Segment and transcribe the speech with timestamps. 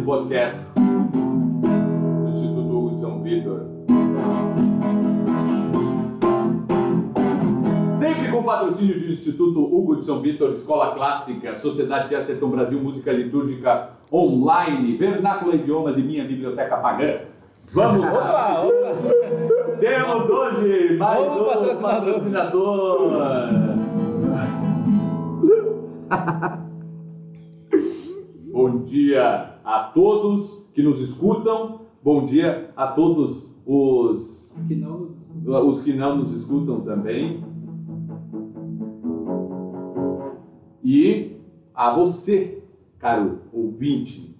[0.00, 3.66] um podcast do Instituto Hugo de São Vitor.
[7.94, 13.12] Sempre com patrocínio do Instituto Hugo de São Vitor, Escola Clássica, Sociedade Chesterton Brasil, Música
[13.12, 17.20] Litúrgica Online, Vernáculo Idiomas e Minha Biblioteca Pagã.
[17.72, 18.96] Vamos Opa, opa!
[19.78, 23.10] Temos hoje mais Novo um patrocinador.
[23.10, 23.50] patrocinador.
[28.52, 31.82] Bom dia a todos que nos escutam.
[32.02, 37.44] Bom dia a todos os, Que não nos os que não nos escutam também.
[40.82, 41.36] E
[41.74, 42.62] a você,
[42.98, 44.34] caro ouvinte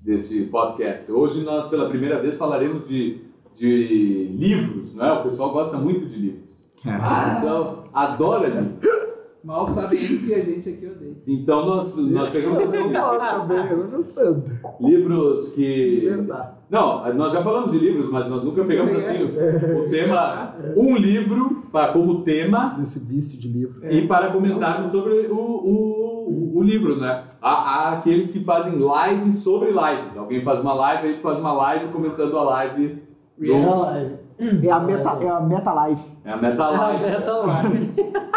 [0.00, 1.12] desse podcast.
[1.12, 3.20] Hoje nós, pela primeira vez, falaremos de,
[3.54, 5.12] de livros, não é?
[5.12, 6.42] O pessoal gosta muito de livros.
[6.78, 8.90] O pessoal adora livros.
[9.44, 10.86] mal sabem eles que a gente aqui.
[11.26, 14.50] Então nós, nós pegamos Eu não gosto também, eu não tanto.
[14.80, 16.00] livros que.
[16.08, 16.48] Verdade.
[16.68, 21.62] Não, nós já falamos de livros, mas nós nunca pegamos assim o tema, um livro
[21.70, 23.80] para como tema Desse vício de livro.
[23.88, 27.24] e para comentarmos sobre o, o, o livro, né?
[27.40, 30.16] Há, há aqueles que fazem lives sobre lives.
[30.16, 32.98] Alguém faz uma live, aí tu faz uma live comentando a live.
[33.38, 33.52] do-
[34.66, 36.02] É a meta, é a meta live.
[36.24, 37.92] É a meta live.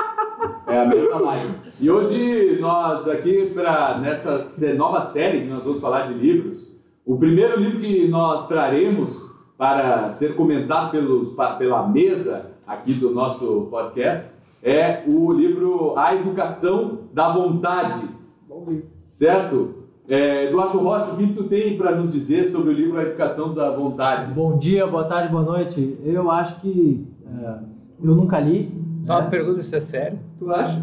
[0.68, 1.54] É a meta live.
[1.80, 6.72] E hoje nós aqui para nessa nova série que nós vamos falar de livros,
[7.06, 13.68] o primeiro livro que nós traremos para ser comentado pelos, pela mesa aqui do nosso
[13.70, 14.34] podcast
[14.64, 18.02] é o livro A Educação da Vontade,
[18.50, 18.88] Bom livro.
[19.04, 19.85] certo?
[20.08, 23.54] É, Eduardo Rocha, o que tu tem para nos dizer sobre o livro A Educação
[23.56, 24.32] da Vontade?
[24.34, 25.98] Bom dia, boa tarde, boa noite.
[26.04, 27.56] Eu acho que é,
[28.04, 28.72] eu nunca li.
[29.04, 30.20] Só uma pergunta, isso é sério?
[30.38, 30.80] Tu acha?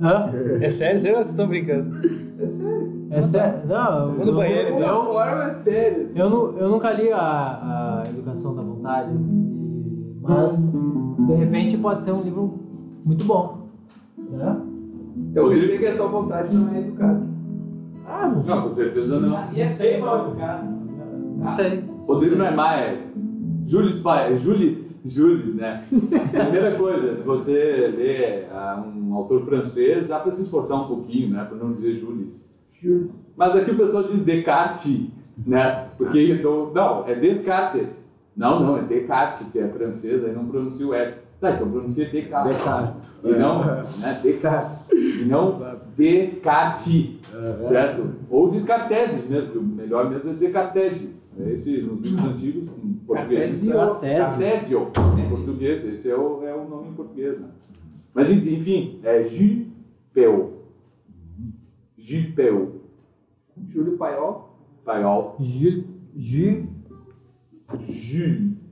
[0.00, 0.30] Hã?
[0.60, 1.04] É sério?
[1.04, 1.96] Eu estou brincando.
[2.38, 3.06] É sério.
[3.10, 3.60] É sério?
[3.66, 4.88] Não, Vamos no eu, banheiro, então.
[5.04, 6.04] eu, forma é sério.
[6.04, 6.20] assim.
[6.20, 9.10] eu, nu- eu nunca li a, a Educação da Vontade,
[10.22, 12.54] mas de repente pode ser um livro
[13.04, 13.66] muito bom.
[14.16, 14.60] Né?
[15.34, 17.29] Quer dizer que a tua vontade não é educada.
[18.12, 18.42] Ah, não.
[18.42, 19.52] Não, com certeza não.
[19.52, 20.66] E é feio mal educado.
[20.66, 21.84] Não sei.
[22.06, 22.96] Rodrigo Neymar,
[23.64, 25.84] Jules, Pa- Jules, Jules, né?
[25.90, 31.30] Primeira coisa, se você lê ah, um autor francês, dá para se esforçar um pouquinho,
[31.30, 31.44] né?
[31.44, 32.50] Para não dizer Jules.
[33.36, 35.06] Mas aqui o pessoal diz Descartes,
[35.46, 35.86] né?
[35.96, 38.10] Porque não, não, é Descartes.
[38.36, 41.22] Não, não, é Descartes, que é francês, aí não pronuncia o S.
[41.40, 42.54] Tá, então pronuncia Descartes.
[42.54, 43.10] Descartes.
[43.24, 44.20] E não, né?
[44.22, 44.78] Descartes.
[44.92, 45.58] E não
[45.96, 47.08] Descartes,
[47.62, 48.10] certo?
[48.28, 51.10] Ou Descartesius mesmo, o melhor mesmo é dizer Cartésio.
[51.46, 53.62] Esse, nos livros antigos, em português.
[54.28, 54.90] Cartésio.
[55.18, 57.40] Em português, esse é o, é o nome em português.
[57.40, 57.48] Né?
[58.12, 60.52] Mas en- enfim, é Gipel.
[61.96, 62.80] Gipel.
[63.68, 64.50] Júlio Paiol.
[64.84, 65.36] Paiol.
[65.40, 65.84] Gil,
[66.16, 66.66] Gil.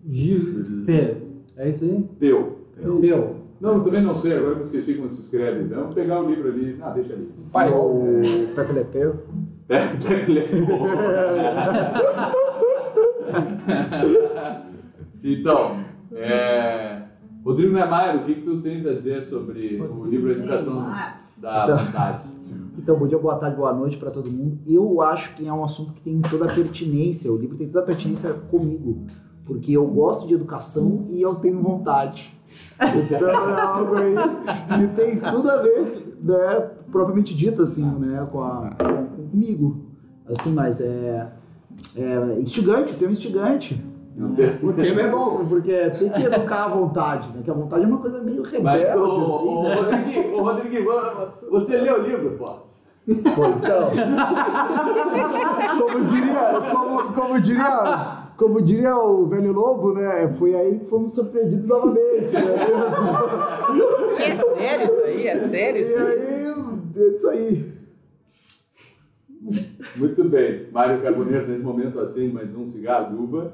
[0.06, 1.16] Gil, P.
[1.56, 2.04] É isso aí?
[2.18, 2.57] Peu.
[2.83, 3.34] Peu.
[3.61, 5.65] Não, eu também não sei, agora eu me esqueci como se escreve.
[5.75, 6.78] Vamos pegar o livro ali.
[6.81, 7.28] Ah, deixa ali.
[7.53, 8.03] Paiol.
[8.55, 9.15] Pepe Le Pew.
[9.69, 9.81] É,
[15.22, 15.77] então,
[16.12, 17.03] é,
[17.44, 20.89] Rodrigo Neymar, o que, que tu tens a dizer sobre o livro Educação
[21.37, 22.25] da Então- Vontade?
[22.78, 24.59] Então, bom dia, boa tarde, boa noite para todo mundo.
[24.66, 27.81] Eu acho que é um assunto que tem toda a pertinência, o livro tem toda
[27.81, 29.05] a pertinência comigo,
[29.45, 32.33] porque eu gosto de educação e eu tenho vontade.
[32.81, 34.14] Então é algo aí
[34.78, 39.75] que tem tudo a ver, né, propriamente dito assim, né, com, a, com- comigo.
[40.28, 41.26] Assim, mas é,
[41.97, 43.84] é instigante, o tema é instigante.
[44.62, 45.44] O tema é bom.
[45.48, 47.41] Porque tem que educar a vontade, né?
[47.44, 49.75] Que a vontade é uma coisa meio Mas, rebelde, ô, assim, ô, né?
[49.76, 50.84] Rodriguinho, ô, Rodriguinho,
[51.50, 52.44] você leu o livro, pô?
[53.36, 53.91] Pois então.
[55.78, 60.32] como diria, como, como diria, como diria o velho lobo, né?
[60.38, 62.54] Foi aí que fomos surpreendidos novamente, né?
[64.20, 65.26] É sério isso aí?
[65.26, 66.06] É sério E isso aí?
[66.06, 66.54] aí,
[66.96, 67.72] é isso aí.
[69.96, 70.68] Muito bem.
[70.70, 73.52] Mário Carboneiro, nesse momento, acende mais um cigarro de uva.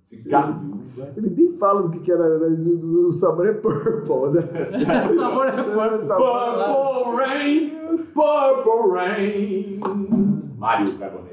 [0.00, 1.12] Cigarro de uva.
[1.16, 4.62] Ele nem fala do que, que era, o sabor é purple, né?
[4.62, 6.06] O sabor é purple.
[6.06, 7.70] Purple Rain,
[8.14, 9.80] Purple Rain.
[10.56, 11.27] Mário Carboneira.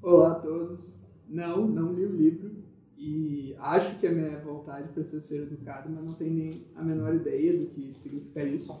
[0.00, 1.00] Olá a todos.
[1.28, 2.50] Não, não li o livro.
[2.96, 7.14] E acho que a minha vontade precisa ser educada, mas não tenho nem a menor
[7.14, 8.76] ideia do que significa isso.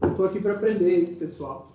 [0.00, 1.68] Eu tô aqui para aprender, pessoal.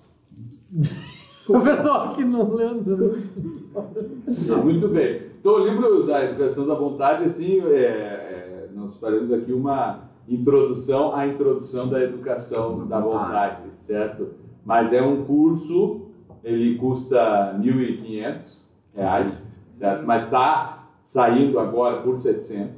[1.48, 2.96] O pessoal que não lembra.
[2.96, 5.32] Não, muito bem.
[5.40, 11.16] Então, o livro da Educação da Vontade, assim, é, é, nós faremos aqui uma introdução
[11.16, 14.28] à introdução da Educação da Vontade, certo?
[14.64, 16.10] Mas é um curso
[16.44, 18.69] ele custa R$ 1.500,
[19.00, 20.06] reais, certo?
[20.06, 22.76] Mas está saindo agora por 700,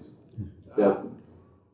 [0.67, 1.07] certo?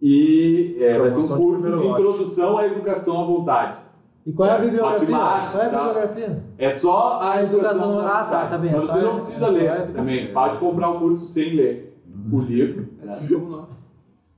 [0.01, 3.77] E é, vai ser um curso de introdução à educação à vontade.
[4.25, 5.03] E qual é a bibliografia?
[5.07, 5.77] Hotmart, Qual é a tá?
[5.85, 6.43] bibliografia?
[6.57, 7.99] É só a A educação- educação.
[8.07, 10.33] ah, tá, tá bem, Mas é você não precisa é só a ler também.
[10.33, 11.97] Pode comprar o curso sem ler
[12.31, 12.87] o livro.
[13.01, 13.11] né?
[13.13, 13.67] Assim como nós.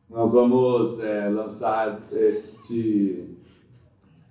[0.10, 3.36] Nós vamos é, lançar este,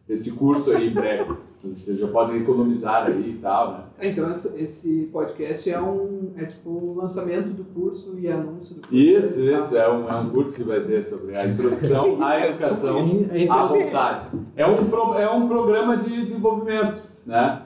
[0.08, 1.34] este curso aí em breve.
[1.62, 3.78] Vocês já podem economizar aí e tal, né?
[4.00, 8.81] Então essa- esse podcast é um é tipo o lançamento do curso e anúncio do
[8.82, 8.94] curso.
[8.94, 9.76] Isso, isso.
[9.76, 13.66] É um, é um curso que vai ter sobre a introdução à educação É à
[13.66, 14.26] vontade.
[14.55, 17.62] É um, pro- é um programa de desenvolvimento, né?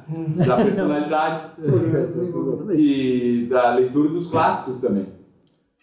[0.47, 1.43] Da personalidade.
[2.75, 5.07] E da leitura dos clássicos também.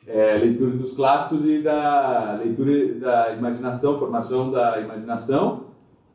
[0.07, 5.65] É, leitura dos clássicos e da leitura da imaginação, formação da imaginação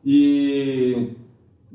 [0.03, 1.11] e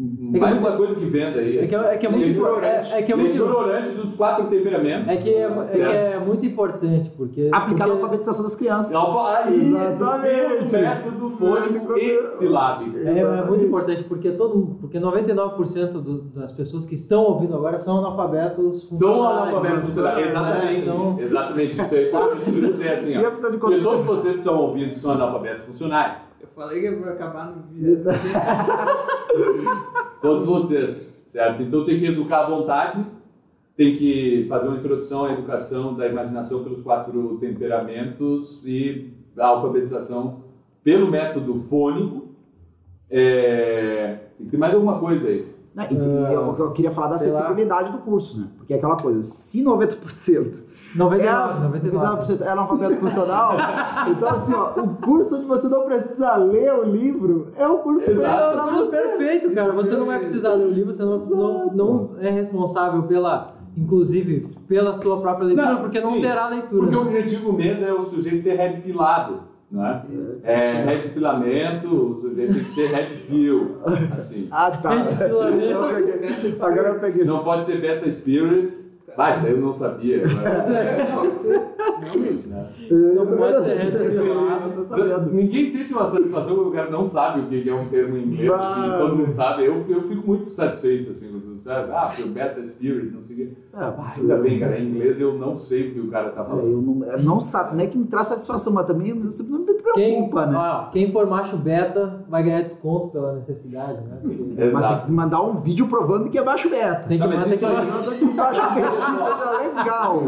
[0.02, 1.58] mais é uma coisa que venda aí.
[1.58, 3.90] É que, é que é muito leitura impor- é, é que é muito leitura orante
[3.90, 5.08] dos quatro temperamentos.
[5.10, 8.92] é que é, é que é muito importante porque Aplicar a porque- alfabetização das crianças.
[8.92, 10.70] Não, aí, Exatamente.
[10.70, 12.96] pelo método fônico e silábico.
[12.98, 17.78] É, é muito importante porque todo porque 99% do, das pessoas que estão ouvindo agora
[17.78, 20.18] são analfabetos São analfabetos funcionais.
[20.18, 20.82] É, Exatamente.
[20.82, 21.80] são- Exatamente.
[21.82, 23.30] Isso aí pode dizer assim, ó.
[23.58, 26.29] todos vocês que estão ouvindo são analfabetos funcionais.
[26.60, 28.04] Falei que eu vou acabar no vídeo.
[30.20, 31.62] Todos vocês, certo?
[31.62, 33.02] Então tem que educar à vontade,
[33.74, 40.42] tem que fazer uma introdução à educação da imaginação pelos quatro temperamentos e a alfabetização
[40.84, 42.28] pelo método fônico.
[43.08, 44.18] É...
[44.50, 45.46] Tem mais alguma coisa aí?
[45.74, 47.38] Né, e tem- eu, eu queria falar da sei lá.
[47.38, 48.48] acessibilidade do curso, né?
[48.58, 50.62] Porque é aquela coisa, se 90%
[50.94, 52.06] 99, é, 99.
[52.22, 53.56] 99% é analfabeto funcional,
[54.10, 58.10] então assim, ó, o curso onde você não precisa ler o livro é o curso
[58.10, 58.52] Exato.
[58.56, 58.96] pra Tudo você.
[58.96, 59.72] perfeito, cara.
[59.72, 64.48] Você não vai precisar ler o livro, você não, não, não é responsável pela, inclusive,
[64.66, 66.20] pela sua própria leitura, Não, porque não sim.
[66.20, 66.82] terá leitura.
[66.82, 70.02] Porque o objetivo mesmo é o sujeito ser red pilado, né?
[70.42, 73.76] É red pilamento, o sujeito tem que ser red pill,
[74.16, 74.48] assim.
[74.50, 74.92] Ah, tá.
[74.96, 75.72] Eu peguei.
[76.60, 77.24] Agora eu peguei.
[77.24, 78.89] Não pode ser beta spirit.
[79.16, 80.22] Vai, isso aí eu não sabia.
[80.24, 81.10] Agora.
[81.10, 81.60] Não, você, não
[82.46, 82.68] né?
[82.90, 85.32] Não pode ser tô sabendo.
[85.32, 88.24] Ninguém sente uma satisfação quando o cara não sabe o que é um termo em
[88.24, 89.64] inglês, assim, todo mundo sabe.
[89.64, 91.92] Eu, eu fico muito satisfeito, assim, quando sabe?
[91.92, 93.48] Ah, foi o beta spirit, não sei o quê.
[93.74, 96.48] Ah, ainda bem, cara, em inglês eu não sei o que o cara tá Olha,
[96.48, 96.70] falando.
[96.70, 99.52] eu não, eu não, sa- não é que me traz satisfação, mas também eu sempre
[99.52, 100.56] não me Quem, preocupa, né?
[100.56, 104.18] ó, quem for macho beta vai ganhar desconto pela necessidade, né?
[104.22, 105.06] Porque Mas tem Exato.
[105.06, 107.06] que mandar um vídeo provando que é baixo beta.
[107.08, 110.22] tem que, Tá, tem que, que baixo beta seja legal.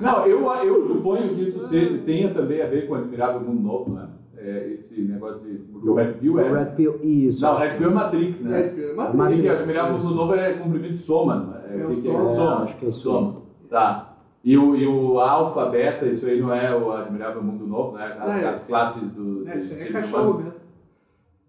[0.00, 3.62] Não, eu, eu suponho que isso seja, tenha também a ver com o Admirável Mundo
[3.62, 4.08] Novo, né?
[4.36, 5.54] É, esse negócio de.
[5.56, 6.52] Porque o Red Pill é.
[6.52, 7.40] Red Pill, isso.
[7.40, 8.60] Não, o Red Pill é Matrix, né?
[8.60, 9.92] É, é uma O que Matrix, é Admirável.
[9.98, 11.80] Mundo Novo é comprimento de soma, não é?
[11.80, 12.30] É o o que que soma.
[12.30, 12.34] é?
[12.34, 12.62] Soma.
[12.64, 13.34] acho que é Soma.
[13.70, 14.13] Tá.
[14.44, 18.14] E o, e o alfa, beta, isso aí não é o Admirável Mundo Novo, né?
[18.20, 18.48] As, Ah, é.
[18.52, 19.48] as classes do.
[19.48, 20.52] É, isso aí é cachorro mesmo.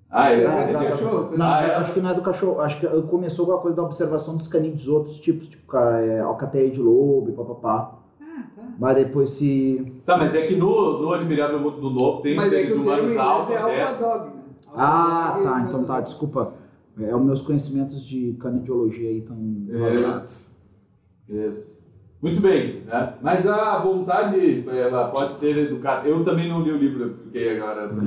[0.10, 0.38] Ah, é.
[0.40, 1.20] Isso esse é é cachorro.
[1.26, 1.76] você Não, Ah, é?
[1.76, 2.62] acho que não é do cachorro.
[2.62, 6.72] Acho que começou com a coisa da observação dos canídeos, outros tipos, tipo é, alcateia
[6.72, 8.00] de lobo e papapá.
[8.22, 8.64] Ah, tá.
[8.80, 9.94] Mas depois se.
[10.06, 13.18] Tá, mas é que no, no Admirável Mundo Novo tem Mas é seres em humanos
[13.18, 13.94] alfa, é beta.
[14.00, 14.44] dog, né?
[14.78, 15.62] Ah, dog tá.
[15.68, 16.04] Então tá, dog.
[16.10, 16.54] desculpa.
[16.98, 19.36] É, os meus conhecimentos de canidiologia aí estão
[19.68, 20.52] vazados.
[21.28, 21.85] Isso.
[22.26, 23.14] Muito bem, né?
[23.22, 26.08] Mas a vontade, ela pode ser educada.
[26.08, 28.02] Eu também não li o livro, eu fiquei agora tá bom.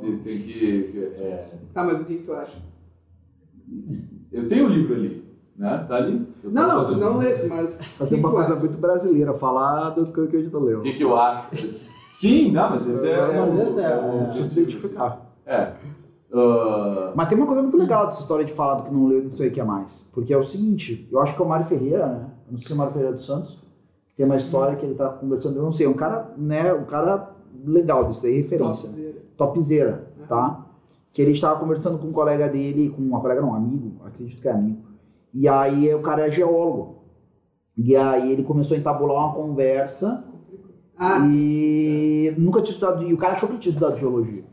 [0.00, 1.10] Tem, tem que.
[1.16, 2.56] é, Tá, mas o que, que tu acha?
[4.30, 5.24] eu tenho o livro ali,
[5.58, 5.84] né?
[5.88, 6.26] Tá ali.
[6.44, 7.82] Eu Não, não, fazer não um- lesse, mas.
[7.98, 8.60] Fazer uma coisa acha?
[8.60, 10.78] muito brasileira, falar das coisas que a gente não leu.
[10.78, 11.56] O que, que eu acho?
[12.14, 13.16] Sim, não, mas esse é.
[13.40, 15.34] Mas o- esse é- o- é- Precisa se identificar.
[15.44, 15.72] É.
[16.34, 19.20] Ah, Mas tem uma coisa muito legal dessa história de falar do que não leu
[19.20, 20.10] e não sei o que é mais.
[20.12, 22.30] Porque é o seguinte, eu acho que é o Mário Ferreira, né?
[22.46, 23.58] Eu não sei se é o Mário Ferreira dos Santos,
[24.10, 26.72] que tem uma história que ele tá conversando, eu não sei, é um cara, né,
[26.74, 28.88] um cara legal disso aí, referência.
[28.88, 28.94] né?
[28.96, 29.22] Topzera.
[29.36, 30.66] topzera, tá?
[31.12, 34.40] Que ele estava conversando com um colega dele, com uma colega não, um amigo, acredito
[34.40, 34.82] que é amigo.
[35.32, 37.04] E aí o cara é geólogo.
[37.76, 40.24] E aí ele começou a entabular uma conversa
[40.96, 41.30] Ah, sim.
[41.32, 44.44] e nunca tinha estudado, e o cara achou que ele tinha estudado geologia.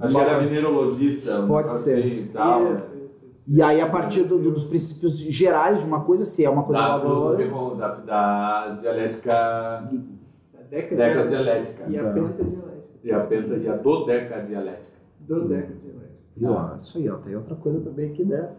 [0.00, 1.40] Acho que era mineralogista.
[1.40, 1.98] um Pode ser.
[1.98, 2.72] assim e tal.
[2.72, 3.44] Isso, isso, isso.
[3.48, 6.62] E aí a partir do- do- dos princípios gerais de uma coisa, se é uma
[6.64, 9.32] coisa Da, nova da, da dialética.
[9.32, 11.84] Da década Deca de dialética.
[11.88, 12.12] E a É.
[12.12, 12.68] penta dialética.
[13.04, 14.98] E a, penta, e a dodeca dialética.
[15.20, 16.08] Do década dialética.
[16.46, 18.50] Ah, Isso aí, ó, tem outra coisa também que der.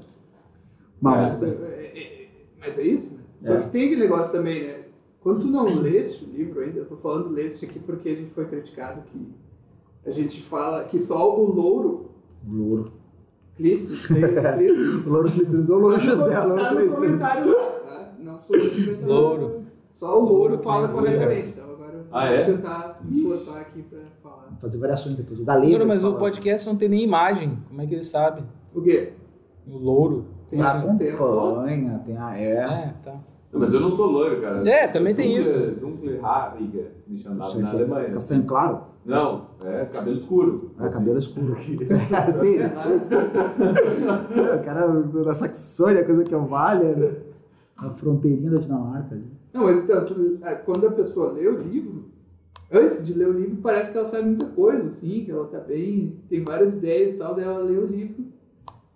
[1.02, 1.22] Mas É.
[1.28, 1.50] muito bem.
[1.72, 3.22] É, é, Mas é isso, né?
[3.44, 3.56] É.
[3.56, 4.80] Porque tem aquele negócio também, né?
[5.22, 8.32] Quando tu não leste o livro ainda, eu tô falando leste aqui porque a gente
[8.32, 9.34] foi criticado que
[10.06, 12.10] a gente fala que só o louro
[12.48, 12.86] Louro.
[13.56, 14.10] Clísteres.
[15.06, 18.14] O Louro Clísteres ou o Louro José, o Louro Tá comentário tá?
[18.20, 19.60] Não sou eu Louro.
[19.92, 21.50] Só o Louro Louro fala corretamente.
[21.50, 22.46] Então agora eu vou Ah, é?
[22.46, 24.56] tentar me esforçar aqui pra falar.
[24.60, 25.40] Fazer variações depois.
[25.40, 25.72] O Galego.
[25.72, 27.58] Louro, mas o podcast não tem nem imagem.
[27.68, 28.42] Como é que ele sabe?
[28.74, 29.14] O quê?
[29.68, 30.26] O louro.
[30.50, 31.24] Tem Tá tempo.
[31.24, 32.40] acompanha, tem a.
[32.40, 32.54] É.
[32.54, 33.16] É, tá.
[33.52, 34.68] Não, mas eu não sou loiro, cara.
[34.70, 35.52] É, também tem isso.
[35.82, 38.10] Dunkle Haariger, me chamavam Isso na é Alemanha.
[38.12, 38.82] castanho claro?
[39.06, 40.72] Não, é cabelo escuro.
[40.80, 41.56] É, cabelo escuro.
[41.60, 41.80] Sim.
[44.56, 47.12] o cara da Saxônia, coisa que é o Vale, né?
[47.78, 49.16] a fronteirinha da Dinamarca.
[49.16, 49.26] ali.
[49.54, 52.06] Não, mas então, tu- é, quando a pessoa lê o livro,
[52.72, 55.60] antes de ler o livro, parece que ela sabe muita coisa, assim, que ela tá
[55.60, 58.26] bem, tem várias ideias e tal, daí ela lê o livro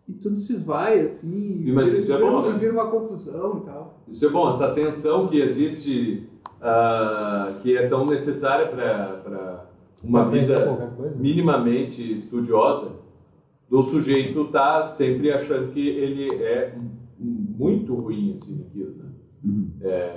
[0.08, 2.56] e tudo se esvai, assim, E, mas isso é bom, né?
[2.56, 3.83] e vira uma confusão e tal.
[4.08, 6.28] Isso é bom, essa tensão que existe,
[6.62, 9.66] ah, que é tão necessária para
[10.04, 13.04] uma vida minimamente estudiosa,
[13.70, 16.76] do sujeito tá sempre achando que ele é
[17.18, 19.10] muito ruim assim naquilo, né?
[19.82, 20.14] É,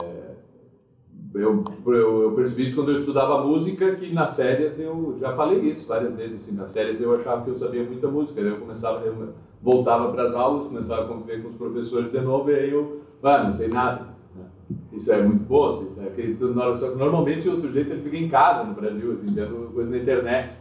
[1.35, 5.61] eu, eu, eu percebi isso quando eu estudava música, que nas férias eu já falei
[5.61, 8.59] isso várias vezes, assim, nas férias eu achava que eu sabia muita música, daí eu
[8.59, 12.55] começava, eu voltava para as aulas, começava a conviver com os professores de novo, e
[12.55, 14.07] aí eu, ah, não sei nada.
[14.37, 14.45] né?
[14.93, 16.11] Isso é muito bom, assim, né?
[16.15, 19.71] Que tu- só que normalmente o sujeito ele fica em casa no Brasil, assim, vendo
[19.73, 20.53] coisa na internet.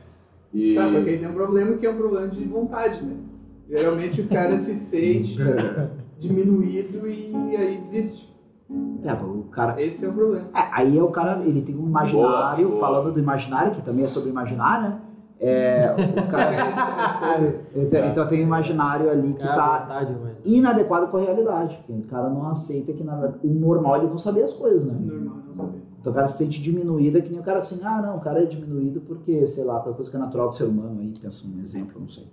[0.54, 0.76] E...
[0.76, 3.16] Tá, só que aí tem um problema que é um problema de vontade, né?
[3.70, 5.38] Geralmente o cara se sente
[6.20, 8.26] diminuído e aí desiste.
[9.04, 9.82] É, o cara.
[9.82, 10.48] Esse é o problema.
[10.56, 12.80] É, aí é o cara, ele tem um imaginário, Boa, boa.
[12.80, 15.00] falando do imaginário, que também é sobre imaginário, né?
[15.40, 17.60] É, o cara.
[17.76, 20.08] então, então tem um imaginário ali que É tá
[20.46, 21.78] inadequado com a realidade.
[21.78, 24.54] Porque o cara não aceita que, na verdade, o normal é ele não saber as
[24.54, 24.98] coisas, né?
[24.98, 25.82] Normal, não saber.
[26.00, 28.22] Então o cara se sente diminuído, é que nem o cara assim, ah, não, o
[28.22, 31.12] cara é diminuído porque, sei lá, qualquer coisa que é natural do ser humano aí,
[31.20, 32.28] pensa um exemplo, não sei.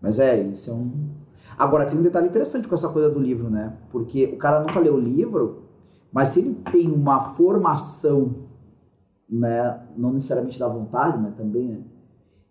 [0.00, 1.10] Mas é, isso é um.
[1.58, 3.72] Agora, tem um detalhe interessante com essa coisa do livro, né?
[3.90, 5.64] Porque o cara nunca leu o livro,
[6.12, 8.32] mas se ele tem uma formação,
[9.28, 11.78] né, não necessariamente da vontade, mas também, né?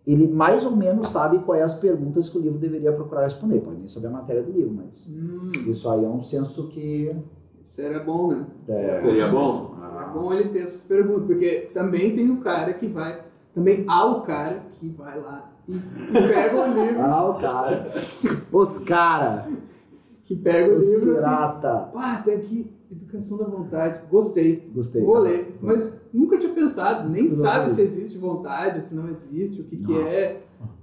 [0.05, 3.59] Ele mais ou menos sabe quais as perguntas que o livro deveria procurar responder.
[3.61, 7.15] Pode nem saber a matéria do livro, mas Hum, isso aí é um senso que.
[7.61, 8.45] isso era bom, né?
[8.67, 9.73] É, Seria bom?
[9.81, 13.19] É bom ele ter essas perguntas, porque também tem o cara que vai,
[13.53, 15.81] também há o cara que vai lá e, e
[16.11, 17.91] pega o livro, Ah, o cara.
[18.51, 19.47] Os cara.
[20.25, 21.89] que pega o Os livro assim, pirata.
[21.91, 25.03] pá, tem aqui Educação da Vontade, gostei, Gostei.
[25.03, 27.71] vou ler, mas nunca tinha pensado, nem Exatamente.
[27.71, 30.07] sabe se existe vontade, se não existe, o que que Não.
[30.07, 30.37] é,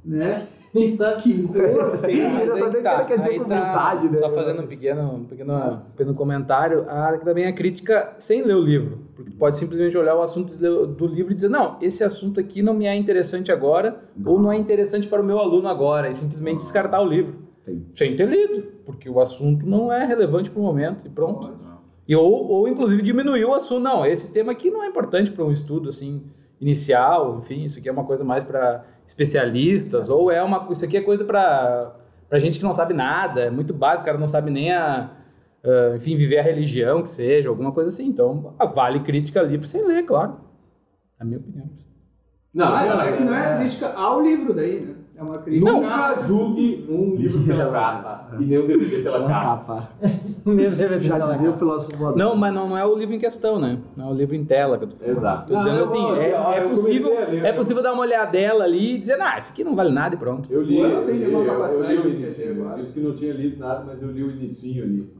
[0.04, 0.48] né?
[0.72, 4.08] Nem sabe Que cor tem, aí o que tá, quer dizer aí com tá, vontade,
[4.08, 4.18] né?
[4.18, 8.62] Só fazendo um pequeno, um pequeno, pequeno comentário, a, também a crítica sem ler o
[8.62, 9.00] livro.
[9.14, 12.62] Porque tu pode simplesmente olhar o assunto do livro e dizer, não, esse assunto aqui
[12.62, 16.14] não me é interessante agora, ou não é interessante para o meu aluno agora, e
[16.14, 17.34] simplesmente descartar o livro.
[17.62, 17.86] Tem.
[17.92, 21.54] Sem ter lido, porque o assunto não é relevante para o momento, e pronto.
[22.12, 23.80] E ou, ou inclusive diminuir o assunto.
[23.80, 26.22] Não, esse tema aqui não é importante para um estudo assim
[26.60, 30.96] inicial, enfim, isso aqui é uma coisa mais para especialistas, ou é uma isso aqui
[30.96, 31.96] é coisa para
[32.28, 35.10] para gente que não sabe nada, é muito básico, o cara não sabe nem a
[35.64, 38.06] ah, enfim, viver a religião que seja, alguma coisa assim.
[38.06, 40.36] Então, ah, vale crítica livro sem ler, claro.
[41.18, 41.70] É a minha opinião.
[42.52, 44.91] Não, Ah, não, é que não é crítica ao livro daí, né?
[45.22, 49.28] É uma crítica Nunca julgue um livro pela capa e nem um DVD pela Uma
[49.28, 49.74] capa.
[49.76, 49.88] capa.
[50.44, 52.18] Nem Já dizia o filósofo voador.
[52.18, 53.78] Não, mas não, não é o livro em questão, né?
[53.96, 55.16] Não é o livro em tela que eu tô falando.
[55.18, 55.52] Exato.
[55.52, 57.92] Tô dizendo Não, assim, eu- é, eu- é eu possível, ler, é eu- possível dar
[57.92, 60.52] uma olhadela ali e dizer, ah, isso aqui não vale nada e pronto.
[60.52, 62.10] Eu li, Eu eu, não tenho li, nenhuma eu, eu capacidade li o
[62.48, 62.80] Eu agora.
[62.80, 65.12] disse que não tinha lido nada, mas eu li o inicinho ali.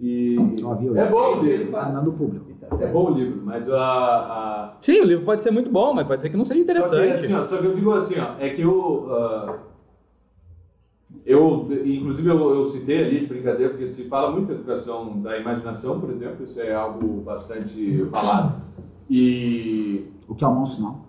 [0.00, 0.96] E Ó, viu?
[0.96, 1.36] é bom
[2.00, 2.49] do público.
[2.78, 6.06] É bom o livro, mas a, a Sim, o livro pode ser muito bom, mas
[6.06, 7.24] pode ser que não seja Só que, interessante.
[7.24, 9.08] assim, ó, só que eu digo assim, ó, é que eu.
[9.10, 9.58] ah,
[11.26, 15.36] eu, inclusive, eu, eu citei ali de brincadeira, porque se fala muito da educação da
[15.36, 18.62] imaginação, por exemplo, isso é algo bastante falado.
[19.08, 20.06] E.
[20.28, 21.00] O que é um mau sinal.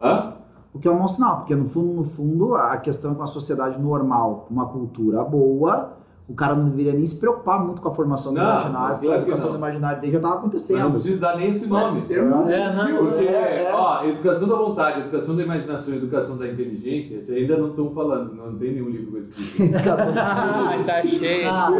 [0.00, 0.34] Hã?
[0.72, 3.22] O que é um mau sinal, porque no fundo, no fundo, a questão é com
[3.22, 5.96] a sociedade normal, uma cultura boa,
[6.28, 8.96] o cara não deveria nem se preocupar muito com a formação do Não, imaginário, mas
[8.98, 9.52] porque a educação não.
[9.52, 10.90] do imaginário dele já estava Mas não acontecendo.
[10.92, 12.00] preciso dar nem esse Mas nome.
[12.02, 12.96] termo É, não.
[12.98, 13.74] Porque, É, é.
[13.74, 17.90] ó, educação da vontade, educação da imaginação e educação da inteligência, isso ainda não estão
[17.90, 21.48] falando, não tem nenhum livro com esse do Ai, tá cheio.
[21.50, 21.70] Ah,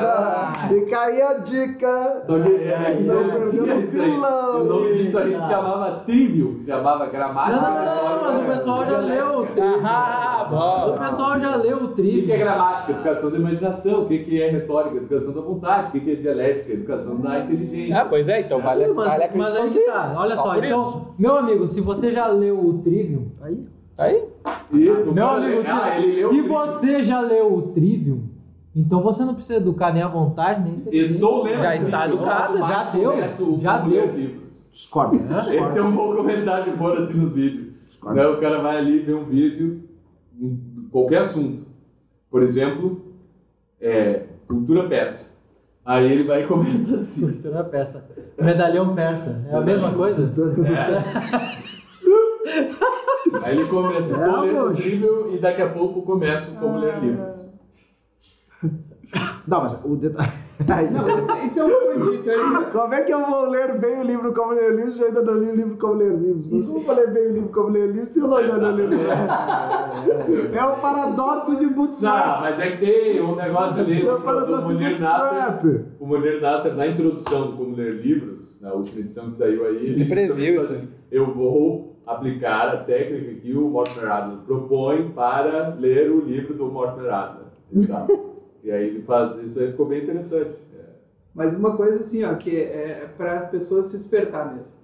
[0.00, 0.74] cara.
[0.74, 2.20] E caía a dica.
[2.22, 4.60] Só que é, Não, vilão.
[4.60, 7.60] O nome disso aí se chamava trivial, se chamava Não, gramática.
[7.60, 9.80] não, não, mas o pessoal já leu o trivium.
[9.84, 10.50] Ah, O
[10.90, 10.98] bom.
[10.98, 11.88] pessoal já leu o O
[12.54, 12.92] gramática?
[12.92, 14.02] Educação da imaginação.
[14.02, 14.96] O que que é retórica?
[14.96, 15.88] Educação da vontade.
[15.88, 16.72] O que que é dialética?
[16.72, 18.00] Educação da inteligência.
[18.00, 20.14] Ah, pois é, então vale, Sim, vale a mas, mas aí que tá.
[20.16, 21.14] Olha só, por então, isso.
[21.18, 23.64] meu amigo, se você já leu o trivium, Aí.
[23.98, 24.22] Aí,
[24.72, 28.28] Isso, Meu amigo, ah, se você já leu o Trivium,
[28.74, 31.58] então você não precisa educar nem à vontade, nem Estou lendo.
[31.58, 34.14] Já está automático já deu, já deu.
[34.14, 34.48] livros.
[34.70, 35.20] Discordo.
[35.36, 37.74] Esse é um bom comentário de pôr assim nos vídeos.
[38.04, 39.82] Né, O cara vai ali ver um vídeo,
[40.40, 41.66] em qualquer assunto.
[42.30, 43.00] Por exemplo,
[43.80, 45.36] é, cultura persa.
[45.84, 47.32] Aí ele vai e comenta assim.
[47.32, 48.06] Cultura persa.
[48.38, 49.46] Medalhão persa.
[49.50, 50.30] É a mesma coisa?
[53.42, 57.36] Aí ele comenta, estou É, lendo livro e daqui a pouco começo como ler livros.
[59.46, 60.47] Não, mas o detalhe.
[60.66, 62.30] Aí- Não, isso, isso é um ponto disso.
[62.30, 62.64] aí.
[62.72, 65.22] Como é que eu vou ler bem o livro como ler livros se eu ainda
[65.22, 66.46] não li o livro como ler livros?
[66.50, 68.56] Mas como eu vou ler bem o livro como ler livros se eu não já
[68.58, 69.06] não li o livro?
[70.54, 72.26] É o paradoxo de Bootstrap.
[72.36, 74.84] Não, mas é que tem um negócio ali É o do, do paradoxo de.
[74.84, 75.64] Bootstrap.
[76.00, 79.76] O Munir Nasser, na introdução do Como Ler Livros, na última edição que saiu aí,
[79.86, 85.76] Ele previu isso assim, Eu vou aplicar a técnica que o Mortimer Adler propõe para
[85.78, 87.46] ler o livro do Mortimer Adler.
[87.72, 88.06] e tal.
[88.68, 90.54] E aí ele faz isso aí, ficou bem interessante.
[90.78, 90.84] É.
[91.34, 94.74] Mas uma coisa assim, ó, que é, é pra pessoa se despertar mesmo.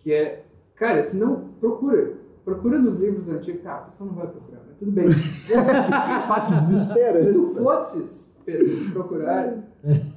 [0.00, 2.12] Que é, cara, se não, procura.
[2.44, 3.62] Procura nos livros antigos.
[3.62, 5.08] Tá, a pessoa não vai procurar, mas tudo bem.
[6.28, 7.24] Fato desespero.
[7.24, 9.62] Se tu fosses Pedro, procurar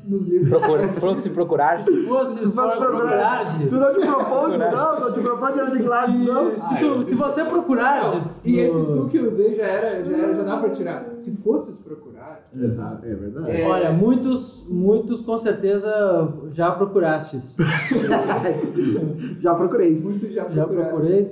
[0.07, 0.49] nos livros.
[0.49, 1.79] Procura, fosse procurar.
[1.81, 3.57] Se fosse Tu vai procurar.
[3.57, 6.55] Tu não te propôs, não, não te propôs era de Gladys, não.
[6.57, 8.03] Se, tu- se você procurar.
[8.03, 8.13] Não,
[8.45, 11.05] e esse tu que eu usei já era, já era, já dá pra tirar.
[11.17, 13.05] Se fosses procurar, Exato.
[13.05, 13.51] É verdade.
[13.51, 13.67] É.
[13.67, 15.91] Olha, muitos, muitos com certeza
[16.51, 17.57] já procurastes.
[19.41, 20.09] Já procurei isso.
[20.09, 20.67] muito já Já.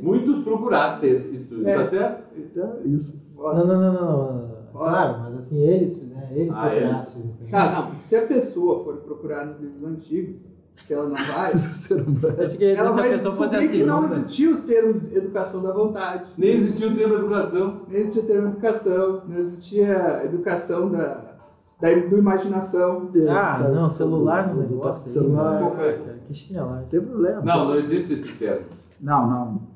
[0.04, 1.76] Muitos procuraste esse estudo, É.
[1.78, 2.24] tá certo?
[2.38, 3.24] É Isso.
[3.38, 3.94] Não, não, não, não,
[4.34, 4.53] não.
[4.74, 6.30] Claro, mas assim, eles, né?
[6.32, 7.24] Eles Ah, procurastes.
[7.52, 7.92] Tá, não.
[8.04, 10.42] Se a pessoa for procurar nos livros antigos,
[10.88, 11.52] que ela não vai,
[12.76, 13.68] ela vai descobrir assim.
[13.70, 14.18] que não ver.
[14.18, 16.24] existiam os termos educação da vontade.
[16.38, 17.82] Nem existiu o termo educação.
[17.88, 21.36] Nem existia termo educação, não existia educação da,
[21.80, 23.10] da do imaginação.
[23.30, 25.06] Ah, não, celular no Do- do- negócio.
[25.08, 25.62] aí, Celular.
[25.62, 26.82] né, cara, Que chinelagem.
[26.82, 27.42] Não tem problema.
[27.44, 28.66] Não, não existe esse termo.
[29.00, 29.74] Não, não.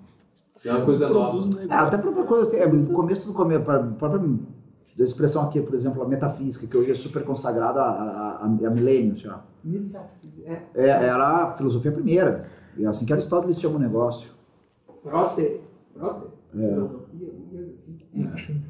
[0.55, 1.37] Isso é uma coisa nova.
[1.69, 4.21] É, até a própria coisa assim, é, no começo do começo, a própria
[4.97, 8.45] da expressão aqui, por exemplo, a metafísica, que hoje é super consagrada a, a, a,
[8.45, 9.43] a milênios já.
[9.63, 10.41] Metafísica.
[10.45, 12.49] É, É, era a filosofia primeira.
[12.75, 14.31] E é assim que Aristóteles chama o negócio.
[15.03, 15.61] prote.
[15.93, 16.25] Prote?
[16.55, 16.57] É.
[16.57, 17.33] Filosofia,
[18.33, 18.63] assim.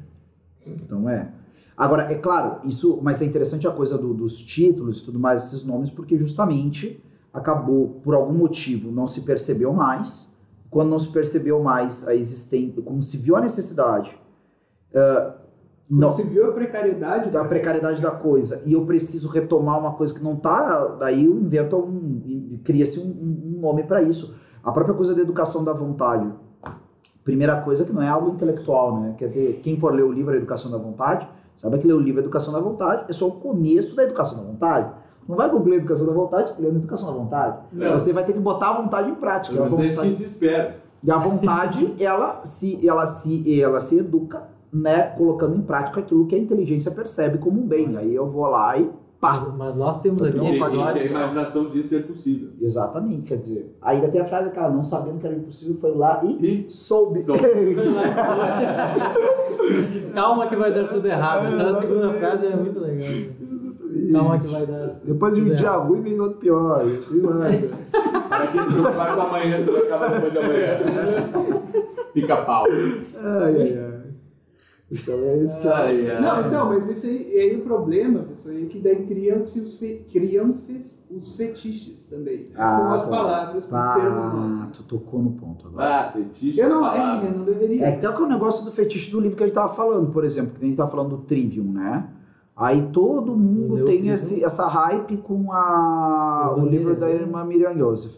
[0.66, 1.32] Então é.
[1.76, 5.46] Agora, é claro, isso, mas é interessante a coisa do- dos títulos e tudo mais,
[5.46, 10.32] esses nomes, porque justamente acabou, por algum motivo, não se percebeu mais.
[10.70, 14.18] Quando não se percebeu mais a existência, como se viu a necessidade,
[14.92, 15.34] Quando
[15.90, 20.12] não, se viu a precariedade da precariedade da coisa e eu preciso retomar uma coisa
[20.14, 24.36] que não tá, daí eu invento um, cria-se um, um- um nome para isso.
[24.62, 26.30] A própria coisa da educação da vontade.
[27.24, 29.14] Primeira coisa que não é algo intelectual, né?
[29.18, 32.00] Quer dizer, quem for ler o livro A Educação da Vontade, sabe que ler o
[32.00, 34.90] livro A Educação da Vontade é só o começo da educação da vontade.
[35.28, 37.58] Não vai concluir a educação da vontade lendo a educação da vontade.
[37.70, 37.92] Não.
[37.98, 39.60] Você vai ter que botar a vontade em prática.
[39.62, 40.76] A é isso que vontade- se espera.
[41.04, 46.26] e a vontade, ela se, ela se, ela se educa, né, colocando em prática aquilo
[46.26, 47.96] que a inteligência percebe como um bem.
[47.96, 48.88] Aí eu vou lá e
[49.20, 49.52] pá.
[49.56, 50.58] Mas nós temos aqui Então, Que,
[50.98, 52.50] que- a imaginação diz ser possível.
[52.60, 53.76] Exatamente, quer dizer.
[53.82, 57.20] Ainda tem a frase, cara, não sabendo que era impossível, foi lá e E soube.
[57.22, 57.40] soube.
[60.14, 61.46] Calma que vai dar tudo errado.
[61.46, 63.06] Essa segunda frase é muito legal.
[64.12, 65.00] Calma que vai dar.
[65.04, 65.88] Depois de um dia errado.
[65.88, 66.80] ruim vem outro pior.
[66.80, 67.70] Assim vai.
[68.28, 70.78] para que se prepare para amanhã, você vai acabar depois de amanhã.
[72.14, 72.64] Pica-pau.
[72.66, 73.97] ai, ai, ai.
[74.90, 75.60] Então é isso.
[75.60, 76.20] que- Ai, ai.
[76.22, 79.78] Não, então, mas isso aí, aí o problema disso aí é que daí criam-se os,
[79.78, 82.38] fe, criam-se os fetiches também.
[82.44, 82.50] né?
[82.56, 83.08] Ah, com as tá.
[83.10, 86.06] palavras, com os termos Ah, tu tocou no ponto agora.
[86.06, 86.58] Ah, fetiche.
[86.58, 87.84] Eu não, é, eu não deveria.
[87.86, 90.24] É que tem o negócio do fetiche do livro que a gente tava falando, por
[90.24, 92.08] exemplo, que a gente tava falando do Trivium, né?
[92.56, 97.76] Aí todo mundo Leu tem esse, essa hype com a, o livro da irmã Miriam
[97.76, 98.16] Joseph.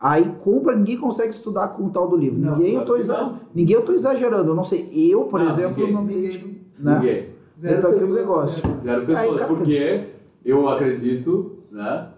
[0.00, 2.40] Aí compra, ninguém consegue estudar com o tal do livro.
[2.40, 3.38] Não, ninguém, eu claro tô exa- não.
[3.54, 4.50] ninguém eu tô exagerando.
[4.50, 4.88] Eu não sei.
[5.12, 5.92] Eu, por Não, exemplo, ninguém.
[5.94, 6.62] não Ninguém.
[6.78, 6.94] né?
[6.94, 7.28] Ninguém.
[7.60, 8.68] Zero Então, aquele pessoas, negócio.
[8.68, 8.78] né?
[8.82, 9.40] Zero Aí, pessoas.
[9.40, 10.04] cara, porque
[10.44, 12.08] eu acredito, né?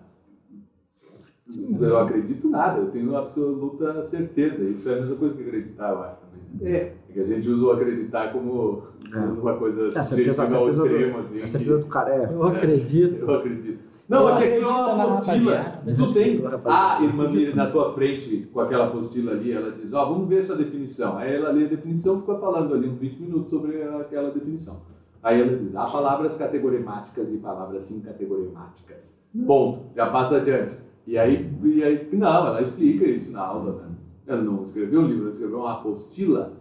[1.80, 4.62] Eu acredito nada, eu tenho absoluta certeza.
[4.62, 6.72] Isso é a mesma coisa que acreditar, eu acho também.
[6.74, 6.76] É,
[7.10, 11.12] É que a gente usa o acreditar como sendo uma coisa É, certeza, certeza, extremo,
[11.14, 11.42] do, assim.
[11.42, 12.32] a certeza do cara é.
[12.32, 13.20] Eu acredito.
[13.22, 13.91] Eu acredito.
[14.12, 15.81] Não, aqui aquilo é uma apostila.
[15.85, 19.92] Se tu tens a irmã Miriam na tua frente com aquela apostila ali, ela diz,
[19.92, 21.16] ó, vamos ver essa definição.
[21.16, 24.83] Aí ela lê a definição e fica falando ali uns 20 minutos sobre aquela definição.
[25.22, 29.22] Aí ela diz, há palavras categorimáticas e palavras incategorimáticas.
[29.46, 29.87] Ponto.
[29.96, 30.75] Já passa adiante.
[31.07, 33.94] E aí, e aí, não, ela explica isso na aula, né?
[34.27, 36.53] Ela não escreveu um livro, ela escreveu uma apostila.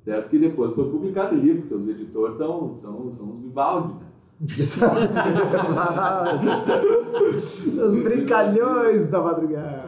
[0.00, 0.28] certo?
[0.28, 4.03] Que depois foi publicado em livro, porque os editores tão, são, são os Vivaldi, né?
[7.84, 9.84] Os brincalhões da madrugada.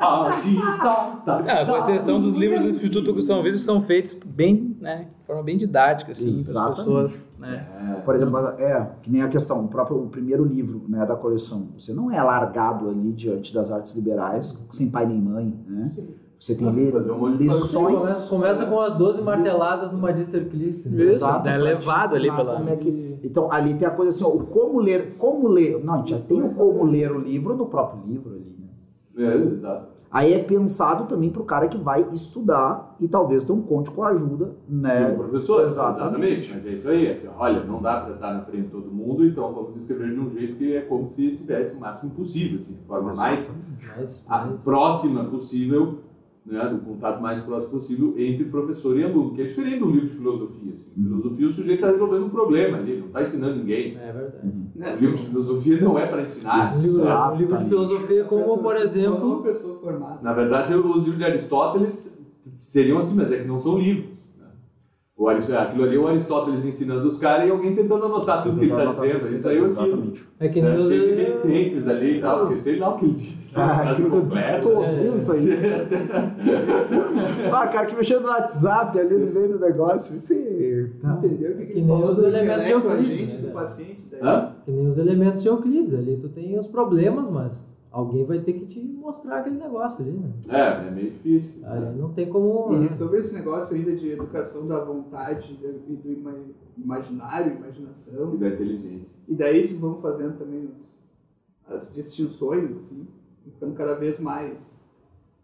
[0.00, 1.44] Ah, sim, tá, tá.
[1.46, 5.42] Ah, com exceção dos livros do Instituto Gustavo Vise, são feitos bem, né, de forma
[5.42, 7.66] bem didática, assim, para as pessoas, né.
[8.04, 11.68] Por exemplo, é, que nem a questão, o próprio o primeiro livro né, da coleção.
[11.78, 15.92] Você não é largado ali diante das artes liberais, sem pai nem mãe, né?
[16.40, 17.98] Você tem Fazer um lições.
[18.00, 20.88] Começa, começa com as 12 marteladas no Magister Christi.
[20.88, 21.02] né?
[21.04, 24.28] Exato, é levado ali pela- como é que- Então, ali tem a coisa assim, ó,
[24.34, 25.84] o como ler, como ler.
[25.84, 29.22] Não, a gente já tem o como ler o livro no próprio livro ali, né?
[29.34, 29.90] É, exato.
[30.10, 34.08] Aí é pensado também pro cara que vai estudar e talvez não conte com a
[34.08, 35.04] ajuda, né?
[35.04, 36.00] De um professor, Exatamente.
[36.00, 36.54] exatamente.
[36.54, 39.24] Mas é isso aí, assim, olha, não dá para estar na frente de todo mundo,
[39.26, 42.72] então vamos escrever de um jeito que é como se estivesse o máximo possível, assim,
[42.74, 43.56] de forma mais
[43.96, 45.98] Mas, a- mas- próxima possível,
[46.46, 50.08] né, do contato mais próximo possível entre professor e aluno, que é diferente do livro
[50.08, 50.72] de filosofia.
[50.72, 50.90] Assim.
[50.96, 51.04] Uhum.
[51.04, 53.96] Filosofia, o sujeito está resolvendo um problema ali, não está ensinando ninguém.
[53.96, 54.48] É verdade.
[54.74, 54.94] Né?
[54.96, 56.64] O livro de filosofia não é para ensinar.
[56.80, 57.34] Livro, Exatamente.
[57.34, 59.42] um livro de filosofia como, Pessoa- por Uma exemplo...
[59.42, 60.18] pessoa formada.
[60.22, 62.26] Na verdade, os livros de Aristóteles
[62.56, 64.19] seriam assim, mas é que não são livros.
[65.20, 65.20] Né?
[65.20, 68.64] O Aquilo ali é o Aristóteles ensinando os caras e alguém tentando anotar tudo que
[68.64, 69.28] ele está dizendo.
[69.30, 69.70] Isso aí é aquilo.
[69.70, 70.28] Exatamente.
[70.40, 70.88] É que nem É, os...
[70.88, 73.52] cheio de reticências ali e tal, porque sei lá o que ele disse.
[73.54, 75.50] Ah, aquilo que eu tô ouvindo isso aí.
[77.52, 80.18] ah, cara que mexeu no WhatsApp ali no meio do negócio.
[80.20, 80.90] Você...
[81.02, 81.18] tá.
[81.22, 81.52] Entendeu?
[81.52, 83.48] O que, que, Que nem os elementos de Euclides, gente, né?
[83.48, 84.00] do paciente.
[84.10, 84.20] Daí.
[84.22, 84.48] Hã?
[84.64, 85.92] Que nem os elementos de Euclides.
[85.94, 90.12] Ali tu tem os problemas, mas alguém vai ter que te mostrar aquele negócio ali,
[90.12, 90.32] né?
[90.48, 91.66] É, é meio difícil.
[91.66, 92.70] Ali não tem como...
[92.78, 92.86] né?
[92.86, 96.38] E sobre esse negócio ainda de educação da vontade e do ima-
[96.78, 99.16] imaginário, imaginação, E da inteligência.
[99.28, 100.98] E daí se vão fazendo também os,
[101.66, 103.06] as distinções, assim,
[103.44, 104.84] ficando cada vez mais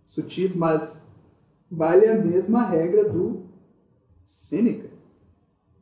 [0.04, 1.06] sutis, mas
[1.70, 3.46] vale a mesma regra do
[4.24, 4.88] Sêneca.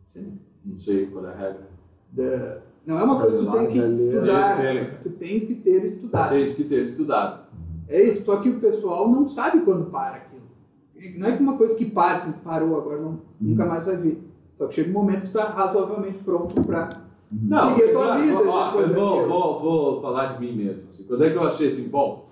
[0.06, 0.38] Sêneca.
[0.64, 1.68] Não sei qual é a regra.
[2.10, 5.84] Da, não é uma coisa que tu tem que ali, estudar, tu tem que ter
[5.84, 6.34] estudado.
[6.34, 7.44] É isso que ter estudado.
[7.88, 10.42] É isso, só que o pessoal não sabe quando para aquilo.
[11.18, 14.18] Não é que uma coisa que para, assim, parou, agora não, nunca mais vai vir.
[14.56, 16.88] Só que chega um momento que tu tá razoavelmente pronto pra
[17.30, 18.36] Não, seguir a tua claro, vida.
[18.50, 20.82] ó, eu vou, vou, vou falar de mim mesmo.
[20.90, 21.02] assim.
[21.04, 22.28] Quando é que eu achei assim, bom,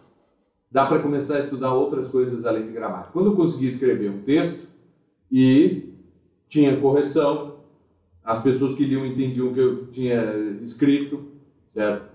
[0.71, 3.11] dá para começar a estudar outras coisas além de gramática?
[3.13, 4.69] Quando eu consegui escrever um texto
[5.31, 5.93] e
[6.49, 7.52] tinha correção,
[8.25, 10.23] as pessoas que liam entendiam o que eu tinha
[10.63, 11.23] escrito,
[11.73, 12.11] certo?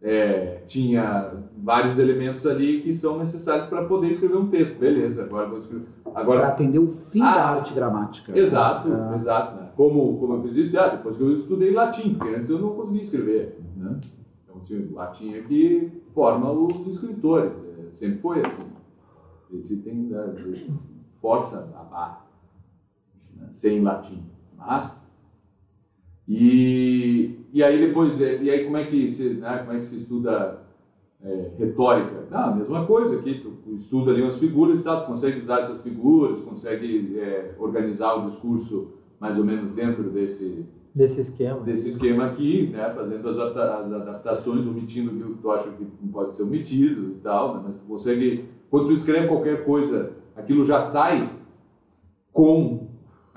[0.00, 4.78] É, tinha vários elementos ali que são necessários para poder escrever um texto.
[4.78, 5.86] Beleza, agora vou escrever.
[6.14, 8.38] Agora, Para atender o fim Ah, da arte gramática.
[8.38, 9.16] Exato, É.
[9.16, 9.56] exato.
[9.60, 9.70] Né?
[9.76, 10.78] Como, como eu fiz isso?
[10.78, 13.58] Ah, depois que eu estudei latim, porque antes eu não conseguia escrever.
[13.76, 13.98] Né?
[14.44, 17.52] Então, assim, latim é que forma os escritores.
[17.80, 18.66] É, sempre foi assim.
[19.52, 20.70] A gente tem às vezes,
[21.20, 22.24] força a barra
[23.36, 24.22] né, sem latim.
[24.56, 25.07] Mas.
[26.28, 29.84] E, e aí depois, é, e aí como é que se, né, como é que
[29.84, 30.62] se estuda
[31.22, 32.26] é, retórica?
[32.30, 35.40] Não, a mesma coisa aqui, tu, tu estuda ali umas figuras e tal, tu consegue
[35.40, 41.60] usar essas figuras, consegue é, organizar o discurso mais ou menos dentro desse, Desse esquema.
[41.60, 46.12] desse esquema aqui, né, fazendo as, as adaptações, omitindo o que tu acha que não
[46.12, 50.62] pode ser omitido e tal, né, mas tu consegue, quando tu escreve qualquer coisa, aquilo
[50.62, 51.30] já sai
[52.32, 52.77] com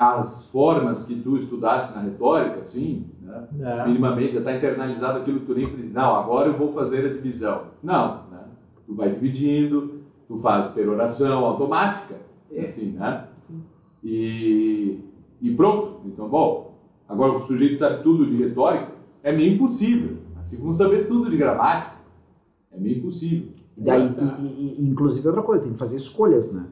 [0.03, 3.85] as formas que tu estudasse na retórica, assim, né, É.
[3.85, 5.93] minimamente, já está internalizado aquilo que tu nem precisa.
[5.93, 7.65] Não, agora eu vou fazer a divisão.
[7.83, 8.45] Não, né?
[8.87, 12.15] Tu vai dividindo, tu faz peroração automática,
[12.51, 12.61] É.
[12.65, 13.27] assim, né?
[14.03, 14.99] E,
[15.39, 16.01] e pronto.
[16.07, 20.17] Então, bom, agora o sujeito sabe tudo de retórica, é meio impossível.
[20.39, 21.95] Assim como saber tudo de gramática,
[22.71, 23.49] é meio impossível.
[23.77, 26.65] E daí, e- e, inclusive, outra coisa, tem que fazer escolhas, né?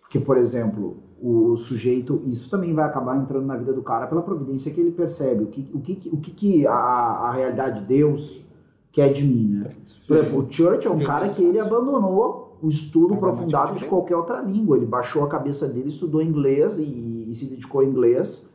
[0.00, 4.22] Porque, por exemplo, o sujeito, isso também vai acabar entrando na vida do cara pela
[4.22, 5.44] providência que ele percebe.
[5.44, 8.44] O que, o que, o que, que a, a realidade de Deus
[8.92, 9.70] quer de mim, né?
[10.06, 14.16] Por exemplo, o Church é um cara que ele abandonou o estudo aprofundado de qualquer
[14.16, 14.76] outra língua.
[14.76, 18.50] Ele baixou a cabeça dele, estudou inglês e, e se dedicou ao inglês.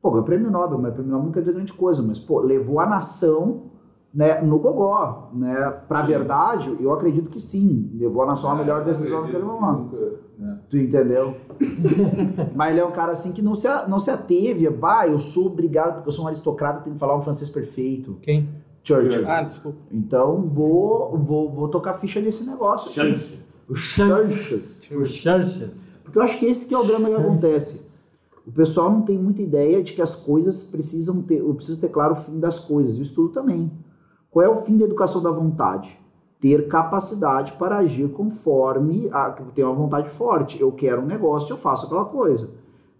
[0.00, 2.80] Pô, ganhou prêmio Nobel, mas prêmio Nobel não quer dizer grande coisa, mas, pô, levou
[2.80, 3.64] a nação
[4.12, 5.54] né, no gogó, né?
[5.86, 9.94] Pra verdade, eu acredito que sim, levou a nação à melhor decisão daquele momento.
[9.94, 10.58] Nunca, né?
[10.68, 11.34] Tu entendeu?
[12.54, 15.18] Mas ele é um cara assim que não se, a- não se ateve, bah, eu
[15.18, 18.18] sou obrigado, porque eu sou um aristocrata, tenho que falar um francês perfeito.
[18.22, 18.48] Quem?
[18.82, 19.28] Churchill.
[19.28, 19.78] Ah, desculpa.
[19.92, 22.90] Então vou, vou, vou tocar ficha nesse negócio.
[22.90, 23.38] Churches.
[24.96, 26.00] Os Churches.
[26.02, 27.88] Porque eu acho que esse que é o drama que acontece.
[28.46, 31.90] O pessoal não tem muita ideia de que as coisas precisam ter, eu preciso ter
[31.90, 33.70] claro o fim das coisas, e o estudo também.
[34.30, 35.98] Qual é o fim da educação da vontade?
[36.40, 40.60] Ter capacidade para agir conforme a, tenho uma vontade forte.
[40.60, 42.50] Eu quero um negócio, eu faço aquela coisa.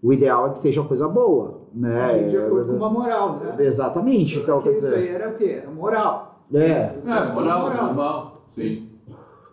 [0.01, 2.23] O ideal é que seja coisa boa, né?
[2.29, 3.55] de acordo com uma moral, né?
[3.59, 4.39] Exatamente.
[4.39, 5.59] Então, Porque quer isso aí dizer, era o quê?
[5.61, 6.39] Era moral.
[6.53, 6.95] é.
[7.05, 8.43] É, moral, normal.
[8.49, 8.89] Sim.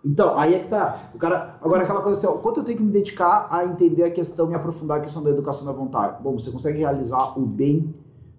[0.05, 0.97] Então, aí é que tá.
[1.13, 4.05] O cara, agora aquela coisa assim, ó, quanto eu tenho que me dedicar a entender
[4.05, 6.23] a questão e aprofundar a questão da educação da vontade?
[6.23, 7.93] Bom, você consegue realizar o bem,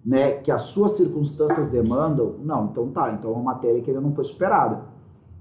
[0.08, 2.36] né, que as suas circunstâncias demandam?
[2.42, 3.12] Não, então tá.
[3.12, 4.86] Então é uma matéria que ainda não foi superada,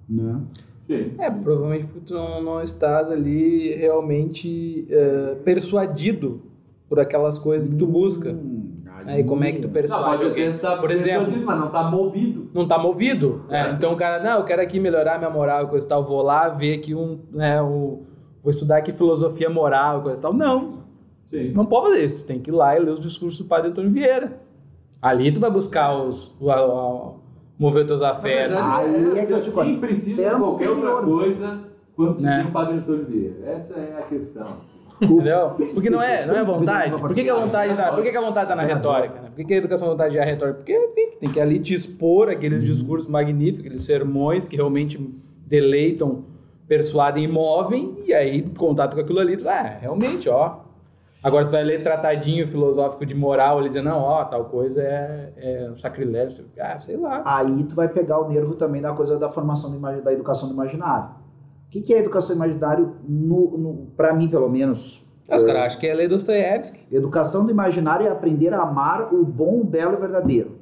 [0.08, 0.40] né?
[0.88, 1.12] Sim.
[1.18, 6.42] É, provavelmente porque tu não, não estás ali realmente é, persuadido
[6.88, 8.30] por aquelas coisas que tu busca.
[8.32, 8.74] Hum,
[9.04, 10.46] Aí como é que tu Não, persuade pode alguém?
[10.48, 12.48] estar Por exemplo, mas não está movido.
[12.52, 13.44] não tá movido.
[13.48, 13.68] né?
[13.68, 13.72] É.
[13.72, 16.48] Então o cara, não, eu quero aqui melhorar minha moral, coisa e tal, vou lá
[16.48, 18.02] ver aqui um, né, o,
[18.42, 20.32] vou estudar aqui filosofia moral, coisa e tal.
[20.32, 20.78] Não,
[21.24, 21.52] Sim.
[21.52, 22.24] não pode fazer isso.
[22.24, 24.40] Tem que ir lá e ler os discursos do padre Antônio Vieira.
[25.08, 27.12] Ali tu vai buscar os, o, a- a-
[27.58, 28.56] mover teus afetos.
[28.56, 31.60] Na verdade, Aí é, é que eu te quem precisa de qualquer outra coisa
[31.94, 32.38] quando se Né?
[32.40, 33.36] tem o Padre Antônio Vieira.
[33.46, 34.46] Essa é a questão.
[35.00, 35.50] Entendeu?
[35.74, 36.90] Porque não é, não é vontade.
[36.98, 39.14] Por que, que a vontade tá, por que, que a vontade tá na retórica?
[39.20, 39.28] Né?
[39.28, 40.56] Por que, que a educação da vontade é a retórica?
[40.58, 44.98] Porque, enfim, tem que ali te expor aqueles discursos magníficos, aqueles sermões que realmente
[45.46, 46.24] deleitam,
[46.66, 50.65] persuadem e movem, e aí, em contato com aquilo ali, tu, ah, realmente, ó.
[51.26, 55.32] Agora, você vai ler tratadinho filosófico de moral, ele dizendo, não, ó, tal coisa é,
[55.36, 56.44] é um sacrilégio.
[56.56, 57.20] Ah, sei lá.
[57.26, 60.54] Aí tu vai pegar o nervo também da coisa da formação do da educação do
[60.54, 61.08] imaginário.
[61.66, 65.04] O que, que é educação do imaginário, no, no, para mim pelo menos?
[65.28, 66.86] Os caras acham que é lei Dostoiévski.
[66.94, 70.60] Educação do imaginário é aprender a amar o bom, o belo e o verdadeiro.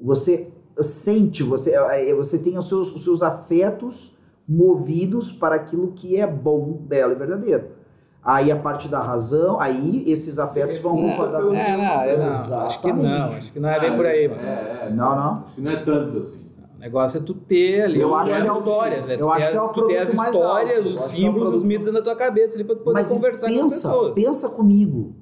[0.00, 4.16] Você sente, você, é, você tem os seus, os seus afetos
[4.48, 7.81] movidos para aquilo que é bom, belo e verdadeiro.
[8.24, 11.40] Aí a parte da razão, aí esses afetos vão É, concordar.
[11.40, 12.26] É, não, eu não.
[12.66, 14.40] Acho que não, acho que não é bem por aí, mano.
[14.42, 14.90] É, é.
[14.90, 15.42] Não, não.
[15.44, 16.40] Acho que não é tanto assim.
[16.76, 19.16] O negócio é tu ter ali Eu acho que as é o- histórias, né?
[19.18, 21.62] eu acho que é o as- tu ter as histórias, os que é símbolos, os
[21.64, 24.14] mitos na tua cabeça ali pra tu poder Mas conversar com as pensa, pessoas.
[24.14, 25.14] pensa comigo.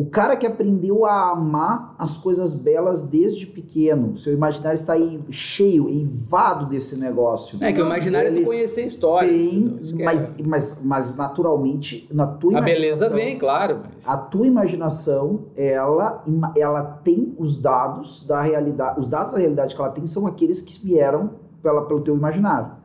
[0.00, 5.20] O cara que aprendeu a amar as coisas belas desde pequeno, seu imaginário está aí
[5.30, 7.62] cheio, eivado desse negócio.
[7.62, 9.28] É que o imaginário é conhecer a história.
[9.28, 13.80] Tem, mas, mas, mas naturalmente, na tua A beleza vem, claro.
[13.94, 14.08] Mas...
[14.08, 16.24] A tua imaginação, ela,
[16.56, 18.98] ela tem os dados da realidade.
[18.98, 21.32] Os dados da realidade que ela tem são aqueles que vieram
[21.62, 22.79] pela, pelo teu imaginário.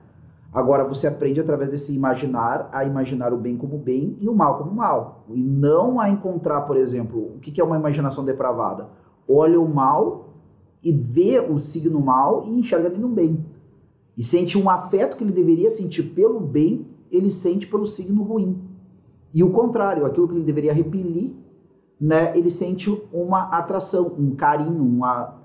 [0.55, 4.57] Agora você aprende através desse imaginar a imaginar o bem como bem e o mal
[4.57, 5.25] como mal.
[5.27, 8.87] E não a encontrar, por exemplo, o que é uma imaginação depravada?
[9.27, 10.29] Olha o mal
[10.81, 13.45] e vê o signo mal e enxerga ele no bem.
[14.17, 18.57] E sente um afeto que ele deveria sentir pelo bem, ele sente pelo signo ruim.
[19.33, 21.33] E o contrário, aquilo que ele deveria repelir,
[21.99, 25.35] né, ele sente uma atração, um carinho, uma.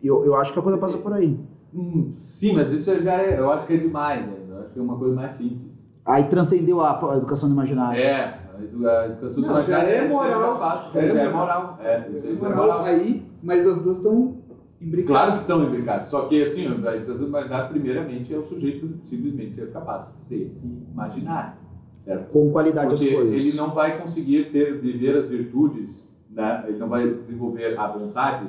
[0.00, 1.36] Eu, eu acho que a coisa passa por aí.
[1.74, 4.41] Hum, sim, mas isso já é, eu acho que é demais ainda.
[4.62, 5.72] Acho que é uma coisa mais simples.
[6.04, 8.00] Aí transcendeu a, a educação do imaginário.
[8.00, 10.90] É, a edu- a educação do Não, imaginário é ser moral.
[10.92, 11.78] Já é, é já é moral.
[11.80, 12.84] É, isso aí é Moral moral.
[12.84, 14.36] aí, mas as duas estão
[14.80, 15.06] imbricadas.
[15.22, 16.08] Claro que estão imbricados.
[16.10, 20.50] Só que assim, a educação do imaginário, primeiramente, é o sujeito simplesmente ser capaz de
[20.92, 21.58] imaginar.
[21.98, 22.32] Certo?
[22.32, 23.32] Com qualidade Porque as coisas.
[23.46, 26.64] ele não vai conseguir ter, viver as virtudes, né?
[26.66, 28.44] ele não vai desenvolver a vontade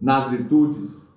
[0.00, 1.12] nas virtudes,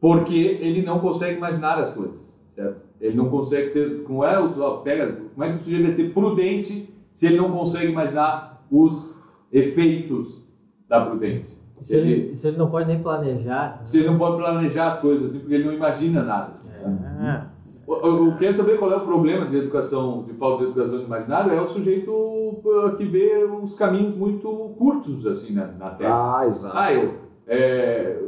[0.00, 2.80] porque ele não consegue imaginar as coisas, certo?
[3.04, 6.10] Ele não consegue ser, como é, o- pega, como é que o sujeito vai ser
[6.14, 9.16] prudente se ele não consegue imaginar os
[9.52, 10.42] efeitos
[10.88, 11.58] da prudência?
[11.80, 13.80] Se ele, se ele não pode nem planejar.
[13.82, 16.52] se ele não pode planejar as coisas, assim, porque ele não imagina nada.
[16.52, 16.98] Assim, sabe?
[17.20, 17.42] É.
[17.86, 20.96] Eu- Eu eu quero saber qual é o problema de educação, de falta de educação
[20.98, 25.90] do imaginário, é o sujeito uh, que vê os caminhos muito curtos assim na, na
[25.90, 26.38] Terra.
[26.40, 26.74] Ah, exato.
[26.78, 27.14] Ah, eu.
[27.46, 28.18] é,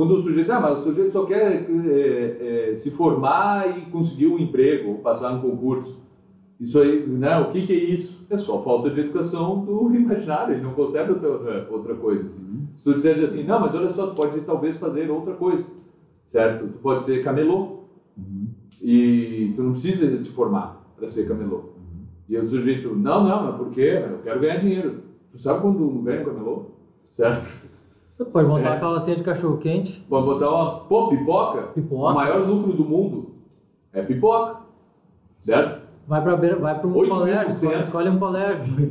[0.00, 0.50] quando o sujeito.
[0.50, 5.34] Ah, mas o sujeito só quer é, é, se formar e conseguir um emprego, passar
[5.34, 6.00] no concurso.
[6.58, 7.38] Isso aí, né?
[7.38, 8.26] O que, que é isso?
[8.30, 12.24] É só falta de educação do imaginário, ele não consegue outra, outra coisa.
[12.24, 12.66] Assim.
[12.78, 15.70] Se tu disseres assim, não, mas olha só, tu pode talvez fazer outra coisa,
[16.24, 16.66] certo?
[16.68, 17.80] Tu pode ser camelô.
[18.82, 21.74] E tu não precisa te formar para ser camelô.
[22.26, 24.02] E o sujeito, não, não, mas por quê?
[24.10, 25.02] Eu quero ganhar dinheiro.
[25.30, 26.66] Tu sabe quando ganha um camelô?
[27.14, 27.69] Certo?
[28.26, 28.70] Pode montar É.
[28.72, 30.80] uma calcinha de cachorro quente, Vamos botar uma.
[30.80, 31.62] Pô, pipoca?
[31.74, 32.10] Pipoca.
[32.12, 33.30] O maior lucro do mundo
[33.92, 34.60] é pipoca.
[35.40, 35.88] Certo?
[36.06, 37.08] vai pra, beira, vai pra um 8.800.
[37.08, 38.90] colégio, escolhe, um colégio.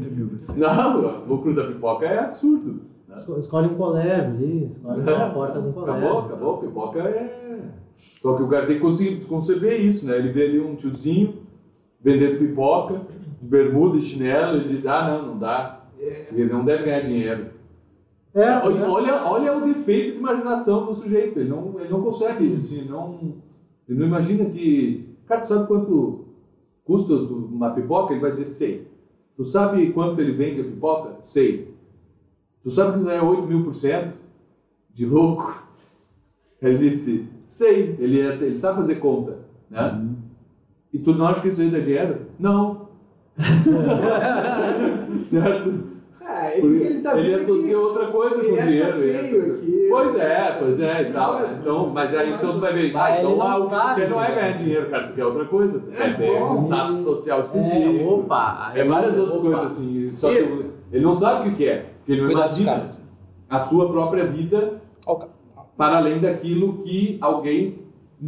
[0.58, 2.82] Não, o lucro da pipoca é absurdo.
[3.08, 3.16] né?
[3.18, 6.02] Esco- Escolhe um colégio ali, escolhe a porta de um colégio.
[6.08, 6.58] Acabou, acabou.
[6.60, 7.60] Pipoca é.
[7.98, 10.18] Só que o cara tem que conseguir conceber isso, né?
[10.18, 11.34] Ele vê ali um tiozinho
[12.02, 12.96] vendendo pipoca,
[13.42, 15.82] de bermuda e chinelo, e diz: ah, não, não dá.
[16.00, 17.48] Ele não deve ganhar dinheiro.
[18.34, 18.88] É, Olha, é.
[18.88, 21.40] olha, olha o defeito de imaginação do sujeito.
[21.40, 23.36] Ele não, ele não consegue, assim, não,
[23.88, 25.16] ele não imagina que.
[25.26, 26.26] Cara, tu sabe quanto
[26.84, 28.14] custa uma pipoca?
[28.14, 28.88] Ele vai dizer sei.
[29.36, 31.18] Tu sabe quanto ele vende a pipoca?
[31.22, 31.74] Sei.
[32.62, 34.16] Tu sabe que isso é 8 mil por cento
[34.94, 35.64] de louco?
[36.62, 39.38] Ele disse, sei, ele, é, ele sabe fazer conta,
[39.70, 40.10] né?
[40.92, 42.26] E tu não acha que isso aí dá dinheiro?
[42.38, 42.90] Não.
[45.24, 45.99] certo?
[46.32, 49.56] É, ele, ele tá ele associa que outra coisa com acha dinheiro.
[49.56, 49.88] aqui.
[49.90, 51.34] Pois é, pois é e tal.
[51.34, 54.08] Mas- Então, mas aí então tu vai ver, ah, então não ah, o que sabe,
[54.08, 57.40] não é ganhar dinheiro, cara, tu quer outra coisa, tu quer ter um status social
[57.40, 58.14] É, específico.
[58.14, 58.72] opa!
[58.76, 59.50] É várias outras opa.
[59.50, 60.12] coisas assim.
[60.14, 60.66] Só que Isso.
[60.92, 61.86] ele não sabe o que é.
[61.98, 62.90] Porque ele não imagina
[63.50, 64.80] a sua própria vida
[65.76, 67.80] para além daquilo que alguém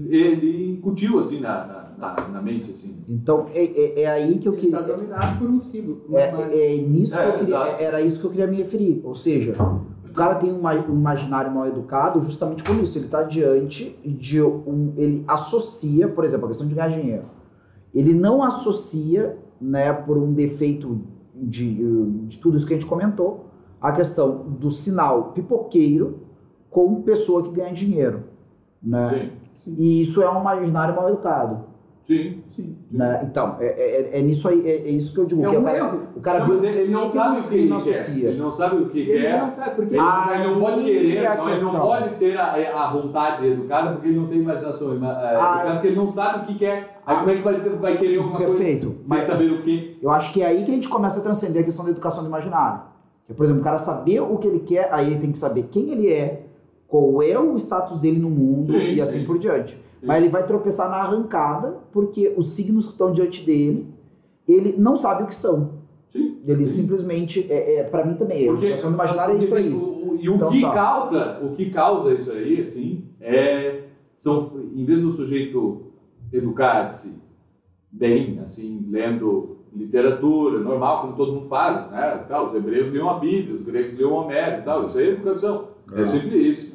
[0.10, 3.04] ele incutiu assim na, na, na, na mente assim.
[3.08, 4.96] Então, é, é, é aí que eu Ele tá queria.
[4.98, 5.98] dominado por um símbolo.
[5.98, 6.18] por.
[6.20, 7.84] É, é nisso É, que eu queria, exato.
[7.84, 9.02] era isso que eu queria me referir.
[9.06, 9.56] Ou seja,
[10.10, 12.98] o cara tem um, um imaginário mal educado justamente com isso.
[12.98, 14.94] Ele está diante de um.
[14.98, 17.24] Ele associa, por exemplo, a questão de ganhar dinheiro.
[17.94, 21.02] Ele não associa, né, por um defeito
[21.36, 23.48] de, de tudo isso que a gente comentou,
[23.82, 26.20] a questão do sinal pipoqueiro
[26.70, 28.24] com pessoa que ganha dinheiro.
[28.82, 29.32] Né?
[29.64, 31.66] Sim, E isso é um imaginário mal educado.
[32.12, 32.44] Sim.
[32.50, 32.76] Sim.
[32.92, 33.22] Né?
[33.30, 35.46] Então, é, é, é nisso aí, é, é isso que eu digo.
[35.46, 36.00] É que um o cara, erro.
[36.16, 38.10] O cara Não, viu ele, ele não sabe o que ele, não quer.
[38.18, 39.42] Ele não sabe o que Ele quer.
[39.42, 42.10] não sabe, porque Ele, Ah, ele não pode querer, é a não, ele não pode
[42.16, 45.88] ter a, a vontade educada porque ele não tem imaginação ima- é, Ah, educada, porque
[45.88, 47.02] ele não sabe o que quer.
[47.06, 48.88] Aí como é que vai, vai querer alguma Perfeito.
[48.88, 49.98] coisa sem Mas- saber o que?
[50.02, 52.22] Eu acho que é aí que a gente começa a transcender a questão da educação
[52.24, 52.82] do imaginário.
[53.28, 55.68] Que, por exemplo, o cara saber o que ele quer, aí ele tem que saber
[55.72, 56.44] quem ele é,
[56.88, 59.26] qual é o status dele no mundo Sim, e assim sim.
[59.26, 59.78] por diante.
[60.04, 63.88] Mas ele vai tropeçar na arrancada porque os signos que estão diante dele,
[64.48, 65.82] ele não sabe o que são.
[66.10, 66.40] Sim.
[66.46, 66.82] Ele Sim.
[66.82, 69.70] simplesmente, é, é, para mim também, Porque, educação do imaginário é isso aí.
[69.72, 70.74] o- o- e o Então que tá.
[70.74, 73.84] causa, o que causa isso aí, assim, é
[74.16, 75.84] são em vez do sujeito
[76.34, 77.22] educar-se
[77.92, 82.26] bem, assim, lendo literatura normal, como todo mundo faz, né?
[82.28, 84.86] Tal, os hebreus liam a Bíblia, os gregos liam Homero, e tal.
[84.86, 85.68] Isso aí é educação.
[85.94, 86.06] É, É.
[86.06, 86.71] sempre isso.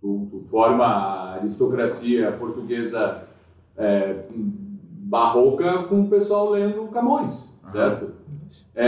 [0.00, 3.24] Tu, tu forma a aristocracia portuguesa
[3.76, 8.12] é, barroca com o pessoal lendo Camões, certo?
[8.74, 8.86] É,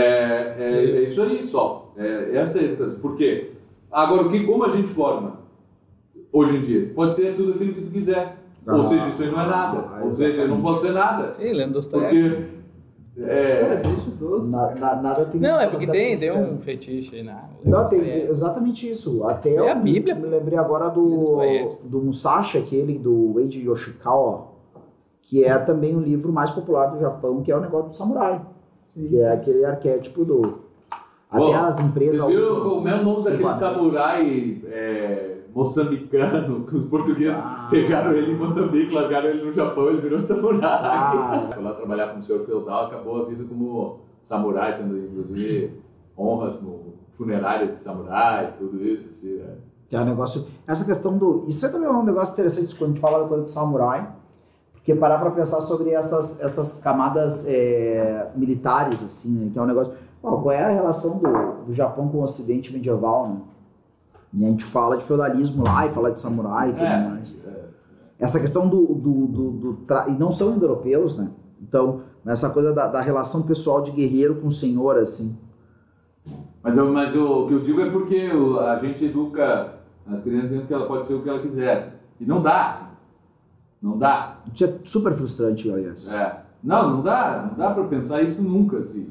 [0.57, 1.93] é, é isso aí só.
[1.95, 2.99] É, essa é a educação.
[2.99, 3.51] Por quê?
[3.91, 5.39] Agora, o que, como a gente forma
[6.31, 6.91] hoje em dia?
[6.95, 8.37] Pode ser tudo aquilo que tu quiser.
[8.65, 9.79] Ou Ah, seja, isso aí não é nada.
[9.91, 11.33] ah, Ou seja, eu não posso ser nada.
[11.35, 12.29] Sim, lendo Dostoiévski.
[12.29, 12.62] Porque.
[13.15, 14.49] É, É, o doce.
[14.49, 17.43] Na- na- nada tem Não, é porque tem, tem um fetiche aí na.
[17.63, 19.23] Não, tem exatamente isso.
[19.25, 20.15] Até É eu a Bíblia.
[20.15, 24.47] Me lembrei agora do, do Musashi, aquele do Eiji Yoshikawa,
[25.21, 28.41] que é também o livro mais popular do Japão, que é o negócio do samurai.
[28.93, 29.07] Sim.
[29.07, 30.59] Que é aquele arquétipo do.
[31.29, 32.17] Até Bom, as empresas.
[32.21, 37.67] Vocês viram usam como é o nome daquele samurai é, moçambicano que os portugueses Ah.
[37.69, 40.59] pegaram ele em Moçambique, largaram ele no Japão, ele virou samurai.
[40.63, 41.49] Ah.
[41.53, 45.79] Foi lá trabalhar como senhor feudal, acabou a vida como samurai, tendo inclusive
[46.17, 49.09] honras no funerárias de samurai, tudo isso.
[49.09, 49.55] Assim, né?
[49.89, 50.45] Que é um negócio.
[50.67, 51.45] Essa questão do.
[51.47, 54.09] Isso é também um negócio interessante quando a gente fala da coisa do samurai.
[54.73, 59.49] Porque parar pra pensar sobre essas, essas camadas é, militares, assim, né?
[59.53, 59.93] Que é um negócio.
[60.21, 63.37] Bom, qual é a relação do, do Japão com o Ocidente medieval, né?
[64.33, 67.35] E a gente fala de feudalismo lá e fala de samurai e tudo É, mais.
[68.19, 68.95] Essa questão do.
[68.95, 71.29] do, do, do tra- E não são indo-europeus, né?
[71.61, 75.37] Então, essa coisa da, da relação pessoal de guerreiro com o senhor, assim.
[76.63, 79.75] Mas, eu, mas eu- o que eu digo é porque o- a gente educa
[80.07, 81.99] as crianças dizendo que ela pode ser o que ela quiser.
[82.19, 82.87] E não dá, assim.
[83.81, 84.37] Não dá.
[84.53, 86.11] Isso é super frustrante, aliás.
[86.11, 86.41] É.
[86.63, 87.47] Não, não dá.
[87.51, 89.05] Não dá pra pensar isso nunca, assim.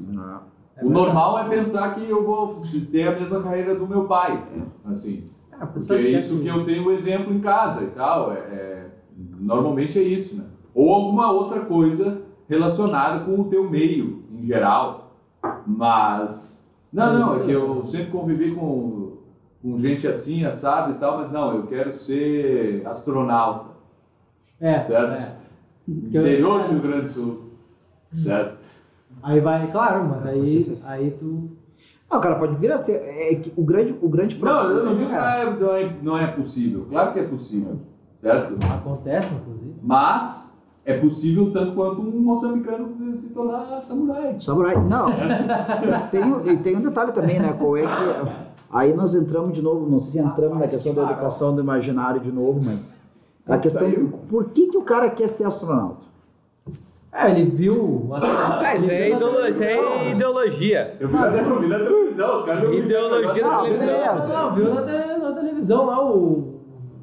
[0.81, 2.59] O normal é pensar que eu vou
[2.91, 4.43] ter a mesma carreira do meu pai,
[4.85, 5.23] assim.
[5.51, 8.31] É, Porque é isso que eu tenho exemplo em casa e tal.
[8.33, 8.85] É, é-
[9.39, 10.45] normalmente é isso, né?
[10.73, 15.15] Ou alguma outra coisa relacionada com o teu meio, em geral.
[15.65, 16.67] Mas...
[16.91, 19.17] Não, não, é que eu sempre convivi com,
[19.61, 23.71] com gente assim, assado e tal, mas não, eu quero ser astronauta,
[24.59, 25.19] É, certo?
[25.19, 25.35] é.
[25.87, 27.41] Interior do Rio Grande do Sul,
[28.15, 28.59] certo?
[29.23, 31.49] Aí vai, claro, mas aí, aí tu.
[32.11, 32.93] Não, cara, pode vir a ser.
[32.93, 35.75] É que o grande, o grande Não, eu não digo que não é, é, não,
[35.75, 36.85] é, não é possível.
[36.89, 37.79] Claro que é possível,
[38.21, 38.57] certo?
[38.71, 39.75] Acontece, inclusive.
[39.81, 40.53] Mas
[40.85, 44.35] é possível tanto quanto um moçambicano se tornar samurai.
[44.41, 44.75] Samurai.
[44.75, 45.05] Não.
[46.11, 47.53] tem, tem um detalhe também, né?
[47.53, 48.53] Qual é que.
[48.71, 52.19] Aí nós entramos de novo, não sei se entramos na questão da educação do imaginário
[52.19, 53.01] de novo, mas.
[53.47, 53.89] A questão.
[54.29, 56.12] Por que, que o cara quer ser astronauta?
[57.15, 58.07] É, ele viu.
[58.09, 60.97] o astronauta, Ah, é, na ideolo- é ideologia.
[60.99, 63.87] Eu vi na, eu vi na televisão, os caras não Ideologia da Ah, televisão.
[63.87, 64.27] beleza.
[64.27, 66.53] Não, não, viu na, te- na televisão lá o,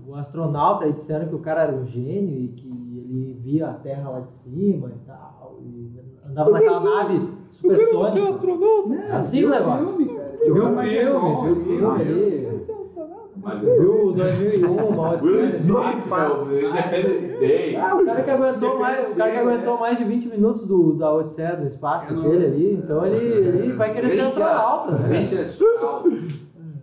[0.09, 3.75] o astronauta e disseram que o cara era um gênio e que ele via a
[3.75, 5.59] Terra lá de cima e tal.
[5.63, 8.29] E andava naquela nave supersônica.
[8.29, 8.95] astronauta.
[8.95, 9.97] É, Assim o negócio.
[9.97, 10.31] Filme, cara.
[10.45, 12.80] Viu o Mas é filme, viu o é filme.
[13.43, 16.69] Mas Viu o 2001, uma Will Odisseia.
[16.69, 17.77] Independence Day.
[17.77, 20.93] Ah, o cara que aguentou mais, o cara que aguentou mais de 20 minutos do,
[20.95, 25.19] da Odisseia do espaço, aquele ali, então ele, ele vai querer ser astronauta, né?
[25.19, 26.15] Richard Strauss.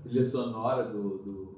[0.03, 1.57] Trilha sonora do, do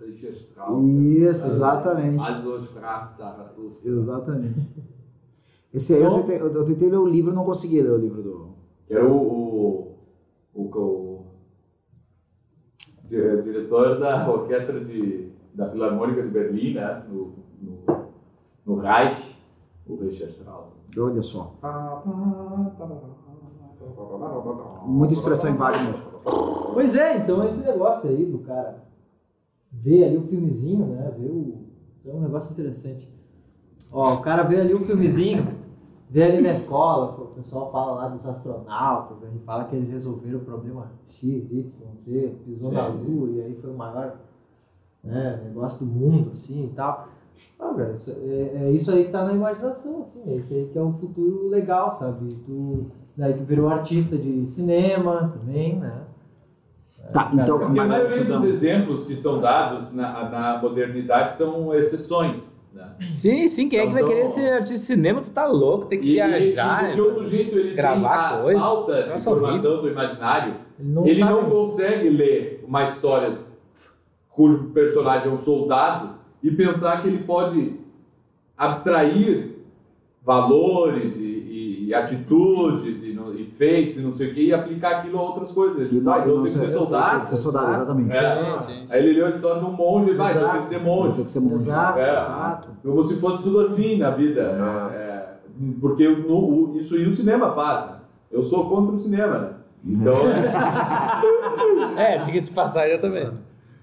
[0.00, 0.84] Richard Strauss.
[0.84, 2.20] Isso, exatamente.
[2.20, 3.92] Also sprach Zarathustra.
[3.92, 4.68] Exatamente.
[5.72, 8.50] Esse aí eu tentei, eu, tentei ler o livro, não consegui ler o livro do.
[8.88, 9.96] Que era o,
[10.52, 10.68] o, o,
[13.10, 17.02] diretor da orquestra de, da Filarmônica de Berlim, né?
[17.08, 18.06] No, no,
[18.64, 19.36] no Reich,
[19.86, 20.72] o Richard Strauss.
[20.96, 21.54] Olha só.
[24.86, 25.94] Muita expressão em Wagner.
[26.72, 28.90] Pois é, então esse negócio aí do cara
[29.72, 31.12] ver ali o filmezinho, né?
[31.16, 31.70] Ver o.
[31.98, 33.08] Isso é um negócio interessante.
[33.92, 35.46] Ó, o cara vê ali o filmezinho,
[36.10, 39.30] vê ali na escola, o pessoal fala lá dos astronautas, né?
[39.36, 41.64] E fala que eles resolveram o problema X, Y,
[41.98, 42.98] Z, pisou na Sim.
[42.98, 44.16] Lua e aí foi o maior
[45.02, 47.08] né, negócio do mundo, assim e tal.
[47.58, 50.68] Ah, velho, isso- é, é isso aí que tá na imaginação, assim, é isso aí
[50.70, 52.28] que é um futuro legal, sabe?
[52.44, 52.86] Tu,
[53.16, 56.02] daí tu virou artista de cinema também, né?
[57.12, 57.58] Tá, Cara, então.
[57.60, 62.49] Porque a maioria dos exemplos que são dados na, na modernidade são exceções.
[63.14, 65.20] Sim, sim, quem é que vai Então, querer ser artista de cinema?
[65.20, 66.84] Tu tá louco, tem que E, viajar.
[66.92, 70.54] e porque o sujeito ele gravar tem a coisa, falta de troço informação do imaginário,
[70.78, 71.32] Ele não ele sabe.
[71.32, 73.38] não consegue ler uma história
[74.28, 77.74] cujo personagem é um soldado e pensar que ele pode
[78.56, 79.56] abstrair
[80.22, 81.29] valores e,
[81.90, 85.18] e- e atitudes e, no- e feitos e não sei o que e aplicar aquilo
[85.18, 85.78] a outras coisas.
[85.78, 87.10] Ele E vai, e então não tem que ser soldado.
[87.16, 88.16] tem que ser soldado, exatamente.
[88.16, 88.56] É.
[88.56, 88.94] Sim, sim, sim.
[88.94, 90.84] Aí ele leu a história de um monge e vai, então tem que ser Tem
[90.84, 91.24] monge.
[91.24, 91.54] que ser monge.
[91.64, 92.02] Exato, É.
[92.10, 92.68] exato.
[92.82, 94.40] Como se fosse tudo assim na vida.
[94.40, 95.28] É, é,
[95.80, 97.96] porque no- o- isso aí o cinema faz, né?
[98.30, 99.50] Eu sou contra o cinema, né?
[99.84, 100.14] Então,
[101.96, 103.28] É, tinha que se passar já também.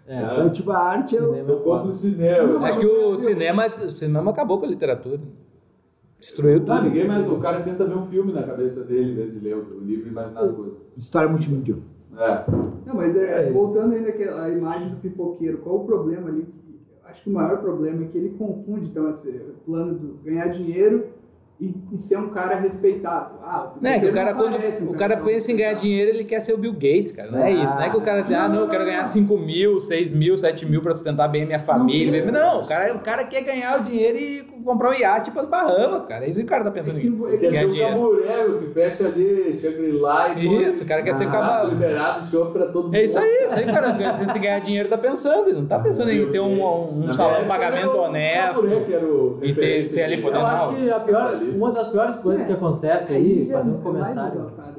[0.07, 0.21] É.
[0.23, 1.15] Essa é tipo a arte.
[1.15, 1.21] Eu...
[1.33, 1.37] Cinema.
[1.39, 2.67] eu sou contra o cinema.
[2.67, 5.19] Acho que o cinema, o cinema acabou com a literatura.
[6.19, 6.83] Destruiu Não, tudo.
[6.83, 7.27] ninguém mais.
[7.27, 10.07] O cara tenta ver um filme na cabeça dele, em vez de ler o livro
[10.07, 10.73] e imaginar as coisas.
[10.97, 11.75] História multimídia.
[12.17, 12.45] É.
[12.85, 16.47] Não, mas é, voltando ainda àquela imagem do pipoqueiro, qual o problema ali?
[17.05, 19.31] Acho que o maior problema é que ele confunde então esse
[19.65, 21.05] plano do ganhar dinheiro
[21.59, 23.35] e, e ser um cara respeitado.
[23.43, 25.73] Ah, Não é que o cara, não quando parece o cara tão pensa em ganhar
[25.73, 27.31] dinheiro, ele quer ser o Bill Gates, cara.
[27.31, 27.73] Não é isso.
[27.75, 30.65] Não é que o cara ah, não, eu quero ganhar 5 mil, 6 mil, 7
[30.67, 32.21] mil pra sustentar bem a minha família.
[32.21, 32.31] pensa.
[32.31, 36.05] Não, o cara, o cara quer ganhar o dinheiro e comprar um iate pras Bahamas,
[36.05, 36.25] cara.
[36.25, 37.23] É isso que o cara tá pensando É que- aqui.
[37.25, 37.93] é que Quer ser um dinheiro.
[37.93, 41.69] camurego que fecha ali Shangri-La e põe Isso, o cara quer ser cavalo.
[41.71, 42.95] liberado, show pra todo mundo.
[42.95, 43.97] É isso aí, isso aí, cara.
[44.27, 45.47] Se ganhar dinheiro, tá pensando.
[45.49, 49.39] Ele não tá pensando em ter um, um, um pagamento época, era o honesto.
[49.41, 52.53] E ter- ser ali podendo- Eu acho que a pior, uma das piores coisas que
[52.53, 54.39] acontece aí, já fazer um é mais comentário.
[54.43, 54.73] né?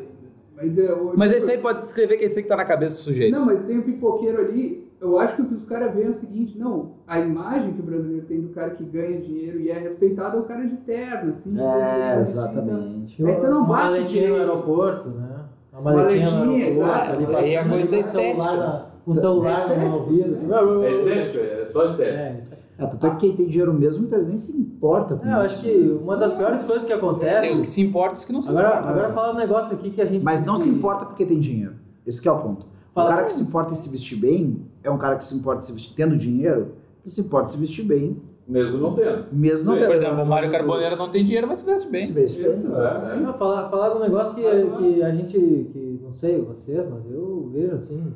[0.56, 2.64] Mas, é, o- Mas isso aí pode descrever que é isso aí que tá na
[2.64, 3.32] cabeça do sujeito.
[3.36, 4.88] Não, mas tem o pipoqueiro ali.
[5.00, 7.80] Eu acho que o que os caras veem é o seguinte: não, a imagem que
[7.80, 10.76] o brasileiro tem do cara que ganha dinheiro e é respeitado é o cara de
[10.78, 11.56] terno, assim.
[11.56, 13.24] É, assim, exatamente.
[13.24, 15.28] É, então não uma bate maletinha no aeroporto, né?
[15.72, 17.12] Uma maletinha, no Maletinha, aeroporto, exato.
[17.12, 18.86] ali Aí é a passando coisa da com o celular estética.
[19.04, 20.34] Com o celular É no ouvido.
[20.34, 20.90] Assim, É
[21.22, 22.18] estético, é só estético.
[22.18, 22.57] É, estético.
[22.78, 25.32] É, tanto é que quem tem dinheiro mesmo muitas vezes nem se importa com É,
[25.32, 27.64] eu acho que uma das piores coisas que Tem os que acontece.
[27.66, 28.90] se importam e os que não se Agora, importam.
[28.90, 30.24] agora falar um negócio aqui que a gente.
[30.24, 31.74] Mas não se importa porque tem dinheiro.
[32.06, 32.66] Esse que é o ponto.
[32.94, 35.34] Fala- O cara que se importa em se vestir bem é um cara que se
[35.36, 36.68] importa em se vestir tendo dinheiro,
[37.02, 38.16] que se importa em se vestir bem,
[38.46, 39.26] Mesmo não tendo.
[39.32, 39.88] mesmo não Sim, tendo.
[39.88, 42.12] Por exemplo, o Mário Carboneira não tem dinheiro, mas se veste Se bem.
[42.12, 42.50] veste bem.
[42.52, 46.86] É, Não, falar, falar de um negócio que, que a gente, que não sei vocês,
[46.88, 48.14] mas eu vejo assim?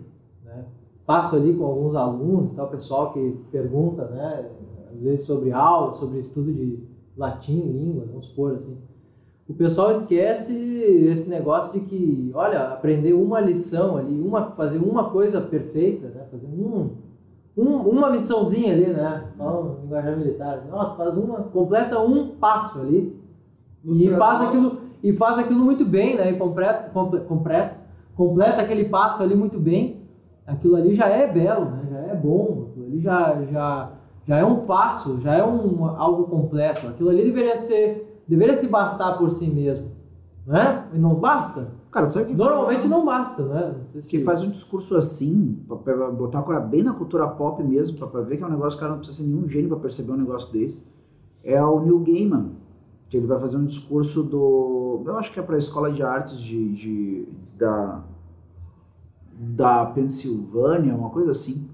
[1.07, 4.51] Passo ali com alguns alunos, tal, pessoal que pergunta, né?
[4.93, 6.79] Às vezes sobre aula, sobre estudo de
[7.17, 8.79] latim, língua, vamos supor assim.
[9.49, 15.11] O pessoal esquece esse negócio de que, olha, aprender uma lição ali, uma, fazer uma
[15.11, 16.25] coisa perfeita, né?
[16.31, 16.91] Fazer um,
[17.57, 19.29] um, uma missãozinha ali, né?
[19.37, 23.21] Falando em militar, assim, ó, faz uma, completa um passo ali,
[23.85, 26.31] e faz aquilo e faz aquilo muito bem, né?
[26.31, 27.77] E completa, comple- completa,
[28.17, 30.02] completa aquele passo ali muito bem.
[30.53, 31.87] Aquilo ali já é belo, né?
[31.91, 32.69] Já é bom.
[32.71, 33.93] Aquilo ali já, já,
[34.27, 36.89] já é um passo, já é um, algo completo.
[36.89, 39.89] Aquilo ali deveria ser, deveria se bastar por si mesmo,
[40.47, 40.87] né?
[40.93, 41.81] E não basta.
[41.91, 43.75] Cara, sabe que Normalmente não basta, né?
[43.95, 48.07] Não se- que faz um discurso assim, pra, botar bem na cultura pop mesmo, pra,
[48.09, 49.79] pra ver que é um negócio que o cara não precisa ser nenhum gênio pra
[49.79, 50.91] perceber um negócio desse,
[51.45, 52.53] é o Neil Gaiman.
[53.11, 55.03] Que ele vai fazer um discurso do.
[55.05, 57.29] Eu acho que é pra escola de artes de, de-
[57.59, 58.03] da,
[59.43, 61.69] da Pensilvânia, uma coisa assim.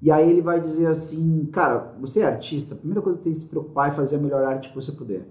[0.00, 3.32] E aí ele vai dizer assim, cara, você é artista, a primeira coisa que tem
[3.32, 5.26] que se preocupar é fazer a melhor arte que você puder.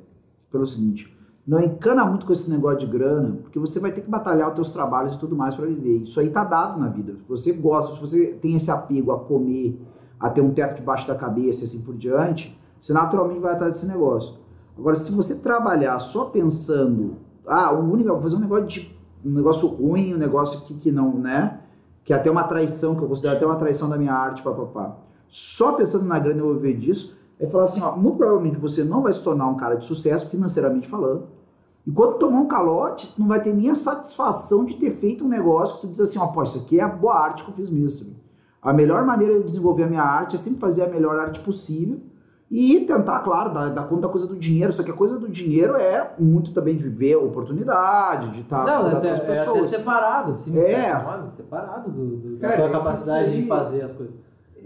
[0.52, 1.16] Pelo seguinte,
[1.46, 4.56] Não encana muito com esse negócio de grana, porque você vai ter que batalhar os
[4.56, 6.04] teus trabalhos e tudo mais para viver.
[6.04, 7.14] Isso aí tá dado na vida.
[7.20, 9.80] Se você gosta, se você tem esse apego a comer,
[10.20, 13.72] a ter um teto debaixo da cabeça e assim por diante, você naturalmente vai atrás
[13.72, 14.36] desse negócio.
[14.78, 17.16] Agora, se você trabalhar só pensando,
[17.48, 20.92] ah, o único, vou fazer um negócio de um negócio ruim, um negócio que, que
[20.92, 21.57] não, né?
[22.08, 24.96] Que é até uma traição, que eu considero até uma traição da minha arte, papapá.
[25.28, 28.82] Só pensando na grana eu vou viver disso, é falar assim, ó, muito provavelmente você
[28.82, 31.28] não vai se tornar um cara de sucesso financeiramente falando.
[31.86, 35.28] E quando tomar um calote, não vai ter nem a satisfação de ter feito um
[35.28, 37.56] negócio que tu diz assim, ó, pô, isso aqui é a boa arte que eu
[37.56, 38.16] fiz mesmo.
[38.62, 42.00] A melhor maneira de desenvolver a minha arte é sempre fazer a melhor arte possível
[42.50, 44.72] e tentar, claro, dar, dar conta da coisa do dinheiro.
[44.72, 48.66] Só que a coisa do dinheiro é muito também de viver a oportunidade, de estar
[48.66, 49.68] Não, com é, outras é até pessoas.
[49.68, 51.00] separado, assim, de É.
[51.00, 54.16] forma, separado do, do, Cara, da tua é capacidade de fazer as coisas.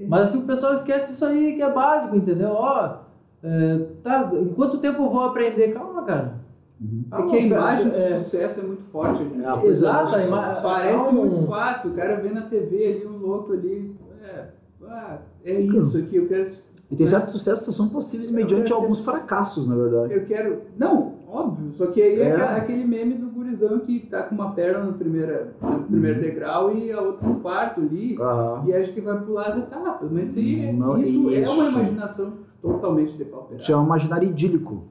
[0.07, 2.49] Mas assim, o pessoal esquece isso aí que é básico, entendeu?
[2.51, 2.97] Ó,
[3.43, 5.73] é, tá, em quanto tempo eu vou aprender?
[5.73, 6.41] Calma, cara.
[6.82, 9.67] É Calma, que a imagem cara, do é, sucesso é muito forte em É, coisa
[9.67, 11.11] Exato, do- a ima- Parece calma.
[11.25, 13.95] muito fácil, o cara vê na TV ali um louco ali.
[14.23, 14.45] É,
[14.88, 16.49] ah, é isso aqui, eu quero.
[16.92, 20.14] E tem certos sucessos que são possíveis mediante alguns ser- fracassos, na verdade.
[20.14, 20.62] Eu quero.
[20.78, 22.42] Não, óbvio, só que aí é, É.
[22.42, 26.24] aquele meme do gurizão que tá com uma perna no, primeira, no primeiro Uhum.
[26.26, 28.18] degrau e a outra no quarto ali.
[28.20, 28.66] Aham.
[28.68, 30.12] E acha que vai pular as etapas.
[30.12, 31.80] Mas isso, aí é- Não, isso, é uma isso.
[31.80, 33.62] imaginação totalmente depauperada.
[33.64, 34.84] Isso é um imaginário idílico.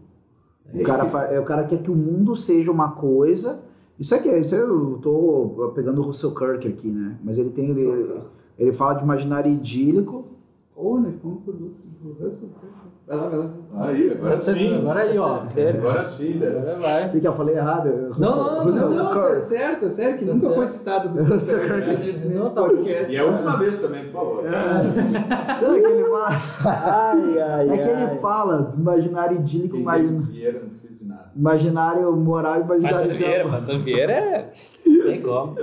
[0.73, 3.61] O É cara, que- fa- é, o cara quer que o mundo seja uma coisa.
[3.99, 7.19] Isso aqui, isso eu tô pegando o Russell Kirk aqui, né?
[7.23, 7.69] Mas ele tem.
[7.69, 8.21] Ele,
[8.59, 10.25] ele fala de imaginário idílico.
[10.83, 11.53] Ou nós fomos pro
[13.13, 14.77] Aí, agora sim.
[14.79, 15.41] Agora aí, ó.
[15.79, 16.47] Agora sim, né?
[16.47, 17.07] Agora vai.
[17.07, 17.89] O que, que eu falei errado?
[18.13, 20.55] Russell, não, não, Russell Não, não, tá certo, é sério que Tá nunca certo.
[20.55, 21.91] foi citado o Russell Kirk Kirk.
[21.91, 23.11] nesse, Não, tá podcast.
[23.13, 24.45] E é a última vez também, por favor.
[24.47, 26.29] Então, é que ele fala,
[27.11, 29.85] Ai, ai, é que ele fala do imaginário idílico, tem
[30.23, 31.31] dinheiro não precisa de nada.
[31.35, 33.51] imaginário moral e imaginário Vieira, diabólico.
[33.61, 34.51] Pantano Vieira é.
[35.05, 35.55] Tem como.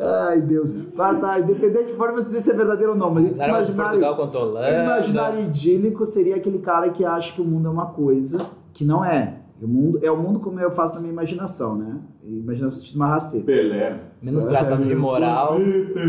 [0.00, 0.70] Ai, Deus.
[0.96, 3.74] Tá, tá, independente de forma se isso é verdadeiro ou não, mas esse de imaginário.
[4.00, 4.82] Portugal contra a Holanda.
[4.84, 9.04] Imaginário idílico seria aquele cara que acha que o mundo é uma coisa que não
[9.04, 9.34] é.
[9.60, 11.96] O mundo é o mundo como eu faço na minha imaginação, né?
[12.24, 13.46] Imaginação de uma rasteira.
[13.46, 14.00] Pelé?
[14.20, 15.56] Menos tratado de moral.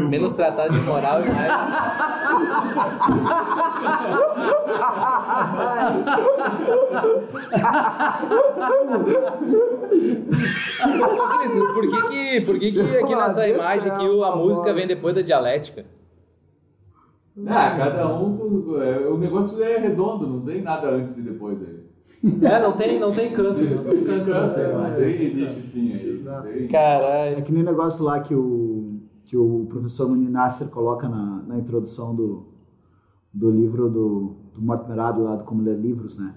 [0.10, 1.74] Menos tratado de moral e mais.
[11.74, 15.16] Por que que, por que, que aqui nessa imagem aqui o- a música vem depois
[15.16, 15.86] da dialética?
[17.48, 18.76] Ah, cada um.
[18.82, 21.84] é, O negócio é redondo, não tem nada antes e depois aí.
[22.42, 23.62] É, não tem, não tem canto.
[23.64, 26.10] Não tem canto Não tem início e fim aí.
[26.20, 26.48] Exato.
[26.48, 27.44] Tem- É Caralho.
[27.44, 31.58] que nem o negócio lá que o, que o professor Muni Nasser coloca na, na
[31.58, 32.46] introdução do,
[33.34, 36.34] do livro do, do Mortimerado lá do Como Ler Livros, né?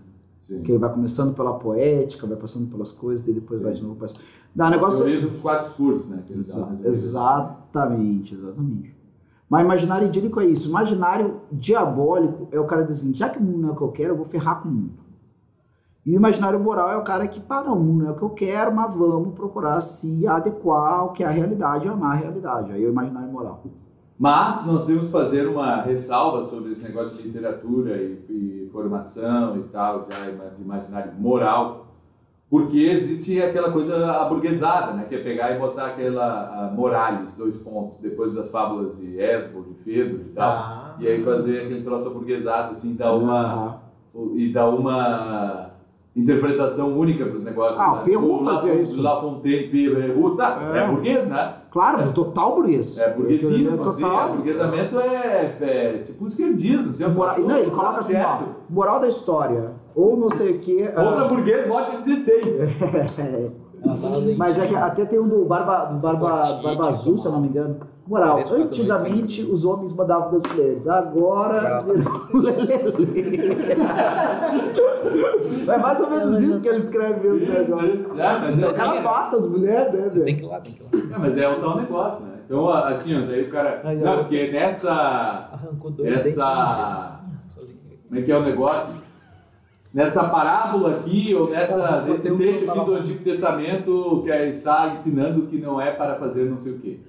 [0.49, 0.63] Sim.
[0.63, 3.97] Que ele vai começando pela poética, vai passando pelas coisas, e depois vai de novo
[3.97, 4.07] para...
[4.55, 4.99] Não, o negócio...
[4.99, 6.25] Teoria dos quatro cursos, né?
[6.31, 8.96] Exa- exatamente, exatamente.
[9.49, 10.69] Mas imaginário idílico é isso.
[10.69, 13.93] Imaginário diabólico é o cara dizendo, já que o mundo não é o que eu
[13.93, 15.07] quero, eu vou ferrar com o mundo.
[16.05, 18.23] E o imaginário moral é o cara que, para, o mundo não é o que
[18.23, 22.73] eu quero, mas vamos procurar se adequar ao que é a realidade amar a realidade.
[22.73, 23.65] Aí é o imaginário moral.
[24.19, 29.57] Mas nós temos que fazer uma ressalva sobre esse negócio de literatura e, e formação
[29.59, 31.86] e tal, já de imaginário moral,
[32.49, 35.05] porque existe aquela coisa aburguesada, né?
[35.09, 39.75] Que é pegar e botar aquela Morales, dois pontos, depois das fábulas de Esbo, de
[39.83, 40.95] Fedro e tal, Ah.
[41.01, 43.79] e aí fazer aquele troço aburguesado, assim, dar uma, Ah,
[44.35, 45.71] e dar uma
[46.15, 47.79] interpretação única para os negócios.
[47.79, 48.03] Ah, né?
[48.05, 49.03] Perrault O La- fazia isso.
[49.03, 50.87] La Fontaine, Perrault, tá, é, É.
[50.87, 51.55] burguês, né?
[51.71, 52.97] Claro, é total burguês.
[52.97, 54.29] É burguesismo, É assim, total.
[54.29, 56.89] é, burguesamento é, é tipo esquerdismo.
[56.91, 58.39] Assim, Moral, não, ele coloca assim, ó,
[58.71, 60.87] moral da história, ou não sei o que...
[60.89, 62.77] Contra burguês, vote 16.
[64.37, 67.33] Mas é que até tem um do Barba, do Barba, Fortite, Barba Azul, se eu
[67.33, 67.77] não me engano.
[68.07, 71.85] Moral, antigamente os homens mandavam das mulheres, agora.
[75.69, 77.89] é mais ou menos isso que ele escreve mesmo, né, Isso, agora.
[77.95, 78.15] isso.
[78.21, 80.37] Ah, mas, O cara é, mata as mulheres, né, Vocês têm velho?
[80.39, 81.17] que ir lá, tem que ir lá.
[81.17, 82.33] é, mas é o tal negócio, né?
[82.47, 83.83] Então, assim, ó, daí o cara.
[83.95, 84.93] Não, porque nessa.
[85.53, 87.19] Arrancou dois Essa-
[87.57, 87.79] assim,
[88.09, 89.06] Como é que é o negócio?
[89.97, 92.95] Nessa parábola aqui, ou nessa, nesse trecho aqui do.
[92.97, 96.99] Antigo Testamento, que é, está ensinando que não é para fazer não sei o quê.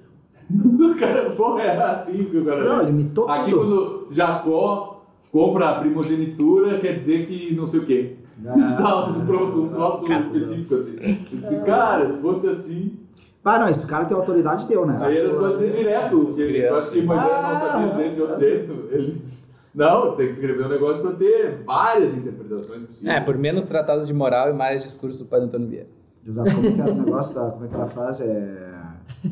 [0.50, 2.64] O cara, porra, era assim que o cara.
[2.64, 3.60] Não, ele imitou Aqui tudo.
[3.60, 8.16] quando Jacó compra a primogenitura, quer dizer que não sei o quê.
[8.42, 10.96] Tá, um, um troço específico assim.
[10.98, 12.98] Eu disse, cara, se fosse assim,
[13.44, 14.98] Ah, não, esse cara tem autoridade, deu, né?
[15.02, 16.30] aí era só dizer direto.
[16.38, 18.84] Eu acho que Moisés não sabia dizer de outro jeito.
[18.90, 23.16] Ele disse, não, tem que escrever um negócio para ter várias interpretações possíveis.
[23.16, 25.88] É, por menos tratados de moral e mais discurso do Padre Antônio Vieira.
[26.26, 27.50] Exato, como que era o negócio da.
[27.52, 28.24] Como é que era a frase?
[28.24, 28.68] É.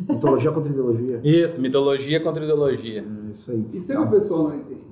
[0.08, 1.20] Ontologia contra ideologia.
[1.22, 3.04] Isso, mitologia contra ideologia.
[3.28, 3.66] É isso aí.
[3.74, 4.80] Isso é que o pessoal não entende.
[4.80, 4.86] né?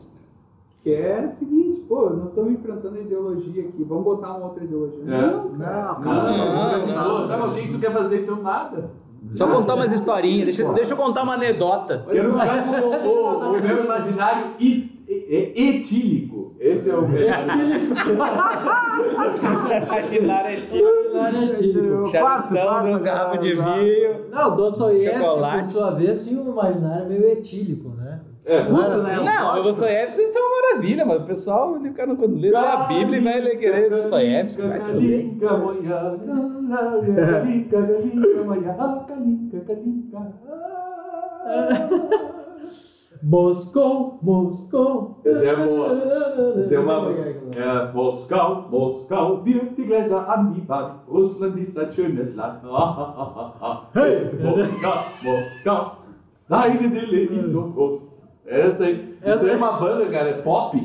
[0.83, 4.63] Que é o seguinte, pô, nós estamos enfrentando a ideologia aqui, vamos botar uma outra
[4.65, 5.03] ideologia.
[5.03, 5.09] É.
[5.09, 6.03] Não, Não, cara.
[6.05, 8.91] Não, não, não, não, não, tá, mas o que tu quer fazer então nada?
[9.35, 12.05] Só contar umas historinhas, deixa, deixa eu contar uma anedota.
[12.11, 16.55] Quero ficar com o, o, o meu imaginário e- etílico.
[16.59, 18.15] Esse é o é tipo
[22.11, 24.31] Quarto, charutão, um garrafa de vinho.
[24.31, 25.65] Não, Dostoiévski, Chocolate.
[25.65, 28.21] por sua vez, tinha um imaginário meio etílico, né?
[28.47, 29.21] É, Justo, né?
[29.23, 32.57] Não, o Dostoiévski isso é uma maravilha, mas o pessoal, o cara quando lê, lê
[32.57, 35.27] a Bíblia e vai ler querer Dostoiévski, vai se fuder.
[43.25, 43.31] Calinca.
[43.31, 45.17] Moscou, Moscou.
[45.25, 46.59] Essa é boa.
[46.59, 47.93] Essa é uma.
[47.93, 51.09] Moskau, Moskau, wirft die Gläser an die Wand.
[51.09, 52.63] Russland ist ein schönes Land.
[53.95, 55.97] Hey, Moskau, Moskau,
[56.49, 58.11] deine Seele ist so groß.
[58.47, 60.77] Essa aí é uma banda, cara, é pop.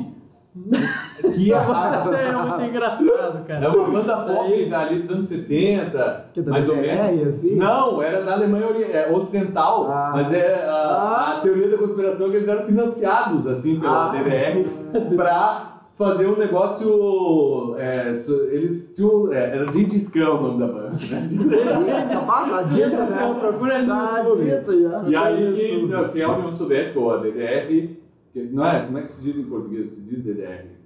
[1.44, 3.64] Que é, é a, muito engraçado, cara.
[3.64, 7.28] é uma banda pop dali dos anos 70, Que mais ou menos.
[7.28, 7.56] assim?
[7.56, 10.10] Não, era da Alemanha ori- é, ocidental, Ah.
[10.14, 11.40] mas é a, a Ah.
[11.42, 14.12] teoria da conspiração é que eles eram financiados assim pela Ah.
[14.12, 14.64] DDR
[15.16, 17.76] pra fazer um negócio.
[17.78, 19.32] é, so- eles tinham.
[19.32, 20.96] É, era Gengis Khan o nome da banda, né?
[22.30, 23.34] Tá né?
[23.40, 24.82] Procura aí no Tá YouTube.
[24.82, 25.02] já.
[25.08, 27.96] E aí que, não, que é a União Soviética, ou a DDR,
[28.32, 28.80] que não é?
[28.86, 29.90] Como é que se diz em português?
[29.92, 30.79] Se diz DDR.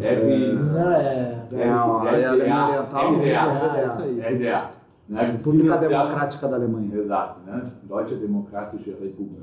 [0.00, 0.52] É, F.
[0.54, 1.46] Não, é...
[1.52, 3.14] É, a é a Alemanha Oriental.
[3.14, 3.78] RDA.
[3.80, 4.20] É, isso aí.
[4.20, 4.70] RDA.
[5.08, 5.22] Né?
[5.32, 6.96] República Democrática da Alemanha.
[6.96, 7.62] Exato, né?
[7.82, 9.36] Deutsche Demokratische Republik.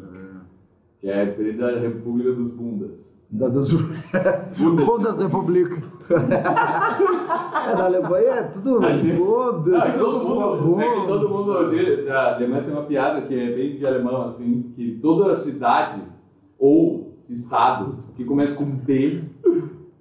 [0.99, 3.17] Que é diferente da República dos Bundas.
[3.29, 3.71] Da dos...
[4.85, 5.81] Bundesrepublik.
[6.09, 11.07] é, da Alemanha é tudo Aí- Bundes, Ah, é todo mundo, é Bundes.
[11.07, 14.97] todo mundo de- da Alemanha tem uma piada que é bem de alemão, assim, que
[15.01, 16.01] toda cidade
[16.57, 19.23] ou estado que começa com B,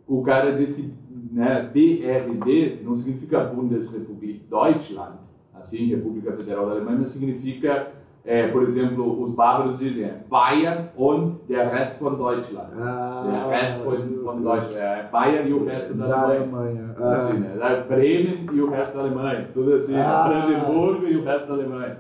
[0.07, 0.93] o cara diz que
[1.33, 5.17] né, BRD não significa Bundesrepublik Deutschland,
[5.55, 7.89] assim, República Federal da Alemanha, mas significa,
[8.25, 12.69] é, por exemplo, os bárbaros dizem é, Bayern und der Rest von Deutschland.
[12.79, 16.95] Ah, der Rest von, von Deutschland, é Bayern e o resto da, da Alemanha.
[16.97, 17.15] Alemanha.
[17.17, 17.57] Assim, né?
[17.59, 19.49] Da Bremen e o resto da Alemanha.
[19.53, 20.29] Tudo assim, Ah.
[20.29, 21.99] Brandenburgo e o resto da Alemanha.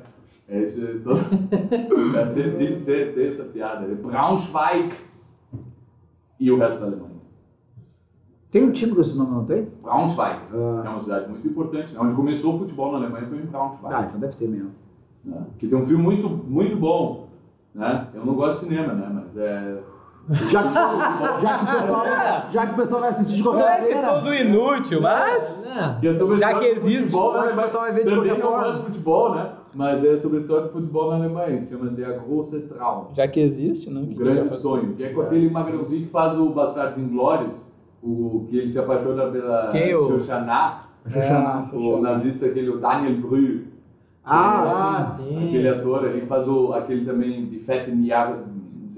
[0.48, 0.86] É isso.
[1.02, 1.18] Todo...
[1.90, 3.86] Eu sempre disse essa piada.
[3.86, 3.94] né?
[3.94, 4.94] Braunschweig
[6.38, 7.15] e o resto da Alemanha.
[8.50, 9.68] Tem um time com esse nome, não tem?
[9.82, 10.82] Braunschweig Ah.
[10.84, 11.92] é uma cidade muito importante.
[11.92, 12.00] né?
[12.02, 13.94] Onde começou o futebol na Alemanha foi em Braunschweig.
[13.94, 14.70] Ah, então deve ter mesmo.
[15.24, 15.44] né?
[15.58, 17.26] Que tem um filme muito, muito bom.
[17.74, 18.06] Né?
[18.14, 19.10] Eu não gosto de cinema, né?
[19.12, 19.78] Mas é.
[20.28, 20.74] Já que,
[21.42, 22.04] já que, o, pessoal,
[22.50, 24.08] já que o pessoal vai assistir de qualquer Parece maneira.
[24.20, 25.66] todo inútil, mas.
[25.66, 26.06] É.
[26.08, 27.62] É Já que existe, futebol que o Alemanha.
[27.62, 28.64] pessoal vai ver de Também qualquer forma.
[28.64, 29.52] gosto de futebol, né?
[29.74, 33.04] Mas é sobre a história do futebol na Alemanha, que se chama Der Große Traum.
[33.14, 34.02] Já que existe, não?
[34.02, 37.64] O grande sonho, que é com aquele magrãozinho que faz o Bastardos Inglórios,
[38.02, 40.08] o que ele se apaixona pela Quem, o-.
[41.14, 43.62] É, o nazista, aquele o Daniel Brühl.
[44.24, 45.24] Ah, Ah, sim.
[45.28, 45.48] sim.
[45.48, 48.40] Aquele ator que faz o, aquele também de Fetten Jahre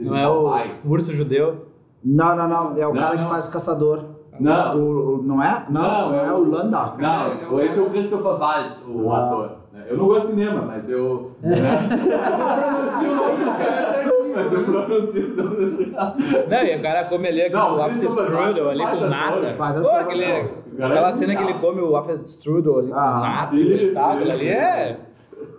[0.00, 0.50] Não é o
[0.86, 1.66] urso judeu?
[2.02, 2.76] Não, não, não.
[2.76, 3.24] É o Não, cara não.
[3.24, 4.04] que faz o caçador.
[4.40, 4.78] Não.
[4.78, 5.66] O, o- não é?
[5.68, 6.94] Não, Não, é é o- Landa.
[6.96, 9.26] Não, esse é o Christopher Waltz, o Ah.
[9.26, 9.50] ator.
[9.86, 11.32] Eu não gosto de cinema, mas eu.
[11.42, 11.56] né?
[14.38, 15.92] mas eu pronuncio os nomes.
[15.92, 19.54] Não, e o cara come ali aquele Não, o waffle Christopher strudel ali com nada.
[19.82, 20.40] Pô, aquele, não.
[20.44, 23.56] O cara aquela é cena que ele come o waffle strudel ali com Ah, nada,
[23.56, 24.96] isso, vegetável isso, ali é.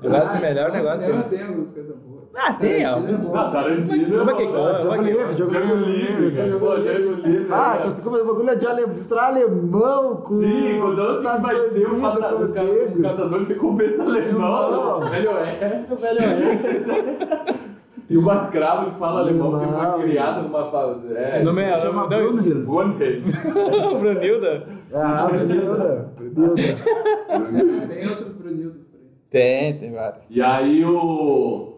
[0.01, 1.21] Negócio melhor negócio tem.
[1.23, 2.19] tem algumas coisas boas.
[2.35, 2.91] Ah, tem, ó.
[2.93, 3.33] Tarantino é bom.
[3.35, 4.17] Não, Tarantino.
[4.19, 4.55] Como é que é come?
[4.79, 5.91] Diogo Como é que- Livre, Diogo Django Livre.
[6.25, 6.59] Livre, cara.
[6.59, 7.47] Pô, Django Livre.
[7.51, 7.91] Ah, cara.
[8.03, 10.25] come o bagulho de ale- mostrar alemão com.
[10.25, 13.01] Sim, quando eu Estados vai ter um Unidos, com ca- um negros.
[13.01, 14.71] caçador de recompensa alemão.
[14.71, 15.09] Não.
[15.09, 15.79] Velho é.
[15.79, 17.68] Isso, velho, é.
[18.09, 19.91] E uma escrava que fala alemão que Alemão.
[19.93, 20.71] foi criada numa.
[20.71, 22.63] fa- É, No meio, Chama não, Brunhild.
[22.65, 23.29] Brunhild.
[23.93, 24.65] o Brunilda?
[24.95, 26.13] Ah, Brunilda.
[26.17, 27.87] Brunilda.
[27.87, 29.09] Tem outros Brunildos por aí.
[29.29, 30.29] Tem, tem vários.
[30.31, 31.75] E aí o.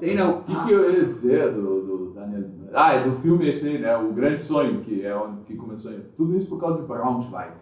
[0.00, 0.38] Tem não.
[0.38, 2.44] O que, que eu ia dizer do, do Daniel?
[2.72, 3.94] Ah, é do filme esse aí, né?
[3.96, 5.92] O Grande Sonho, que é onde que começou.
[6.16, 7.52] Tudo isso por causa de Braunschweig,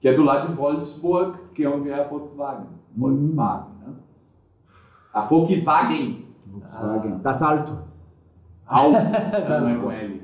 [0.00, 2.66] que é do lado de Wolfsburg, que é onde é a Volkswagen.
[2.96, 3.92] Volkswagen, né?
[5.12, 6.24] A Volkswagen.
[6.70, 7.18] Volkswagen.
[7.22, 7.72] Das Alto.
[8.66, 8.98] Alto.
[9.48, 10.22] não é com L.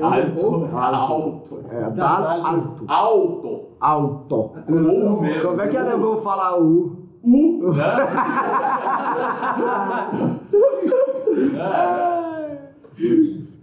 [0.00, 0.68] Alto.
[0.76, 1.42] Alto.
[1.70, 2.84] É, das Alto.
[2.88, 3.68] Alto.
[3.80, 4.52] Alto.
[4.66, 5.42] Com U mesmo.
[5.50, 6.96] Como é que alemão fala U?
[7.22, 7.60] U?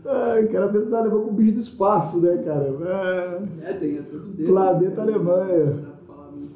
[0.03, 2.65] Ai, o cara pensa no alemão com bicho do espaço, né, cara?
[2.65, 4.49] É, É, tem é tudo dele.
[4.51, 5.65] planeta Alemanha.
[5.65, 6.51] Não dá pra falar muito.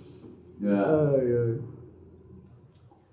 [0.64, 0.70] É.
[0.74, 1.60] Ai, ai.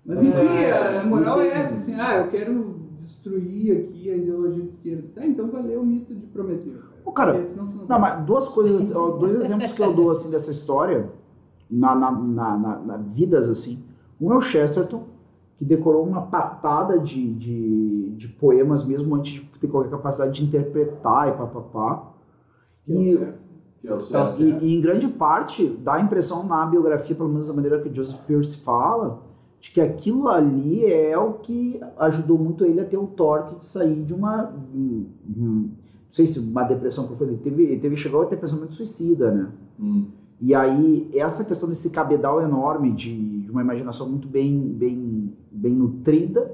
[0.05, 4.69] Mas enfim, a moral é essa, assim, ah, eu quero destruir aqui a ideologia de
[4.71, 5.03] esquerda.
[5.15, 6.73] Tá, então vai ler o mito de Prometeu.
[7.15, 10.09] Cara, Porque senão tu não Não, mas duas coisas, ó, dois exemplos que eu dou
[10.11, 11.09] assim dessa história,
[11.69, 13.83] na, na, na, na- na vidas assim.
[14.19, 15.03] Um é o Chesterton,
[15.57, 20.43] que decorou uma patada de, de, de poemas mesmo antes de ter qualquer capacidade de
[20.45, 22.11] interpretar e papapá.
[22.87, 23.17] É o E,
[23.85, 24.41] é o certo.
[24.41, 27.89] e, e em grande parte dá a impressão na biografia, pelo menos da maneira que
[27.89, 29.21] o Joseph Pierce fala,
[29.63, 33.65] de que aquilo ali é o que ajudou muito ele a ter o torque de
[33.65, 34.53] sair de uma.
[34.75, 37.31] hum, hum, não sei se uma depressão profunda.
[37.31, 39.47] Ele teve, ele teve, chegou a ter pensamento suicida, né?
[39.79, 40.07] Hum.
[40.41, 45.73] E aí, essa questão desse cabedal enorme de, de uma imaginação muito bem, bem, bem
[45.73, 46.51] nutrida.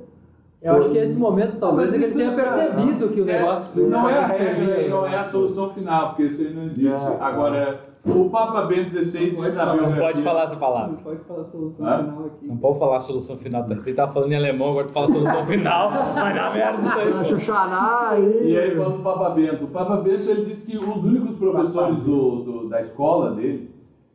[0.62, 3.28] Eu acho que esse momento talvez Mas é que ele tenha é- percebido que o
[3.28, 6.66] É, negócio não é a regra não é a solução final, porque isso aí não
[6.66, 6.86] existe.
[6.86, 10.04] É, Agora, o Papa Bento XVI Não diz pode na falar, Não biografia...
[10.12, 10.88] pode falar essa palavra.
[10.93, 11.97] Não pode falar solução Hã?
[12.04, 12.47] final aqui.
[12.47, 13.68] Não pode falar a solução final.
[13.68, 13.76] tá?
[13.76, 15.91] Você tava falando em alemão, agora tu fala a solução final.
[15.91, 17.26] Vai dar merda isso aí.
[17.26, 18.52] Xoxará aí.
[18.52, 19.66] E aí falando do Papa Bento.
[19.66, 23.70] O Papa Bento ele disse que os únicos professores do, do- da escola dele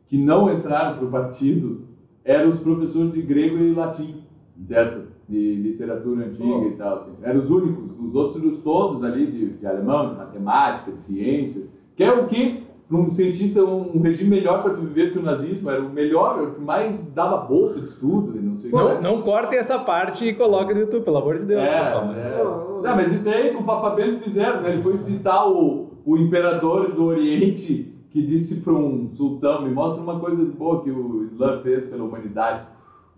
[0.07, 1.81] que não entraram para o partido
[2.23, 4.23] eram os professores de grego e latim,
[4.61, 5.13] certo?
[5.29, 6.67] De literatura antiga Oh.
[6.67, 6.97] e tal.
[6.97, 7.11] Assim.
[7.21, 7.99] Eram os únicos.
[7.99, 11.67] Os outros todos ali de, de alemão, de matemática, de ciência.
[11.95, 15.23] Que é o que, um cientista, um, um regime melhor para tu viver que o
[15.23, 15.69] nazismo.
[15.69, 19.01] Era o melhor, o que mais dava bolsa de estudo e não sei o Não,
[19.01, 22.13] não cortem essa parte e coloquem no YouTube, pelo amor de Deus, pessoal.
[22.13, 22.43] É, é.
[22.43, 24.73] Não, mas isso aí que o Papa Bento fizeram, né?
[24.73, 30.01] Ele foi citar o, o imperador do Oriente que disse para um sultão, me mostra
[30.01, 32.65] uma coisa boa que o Islã fez pela humanidade.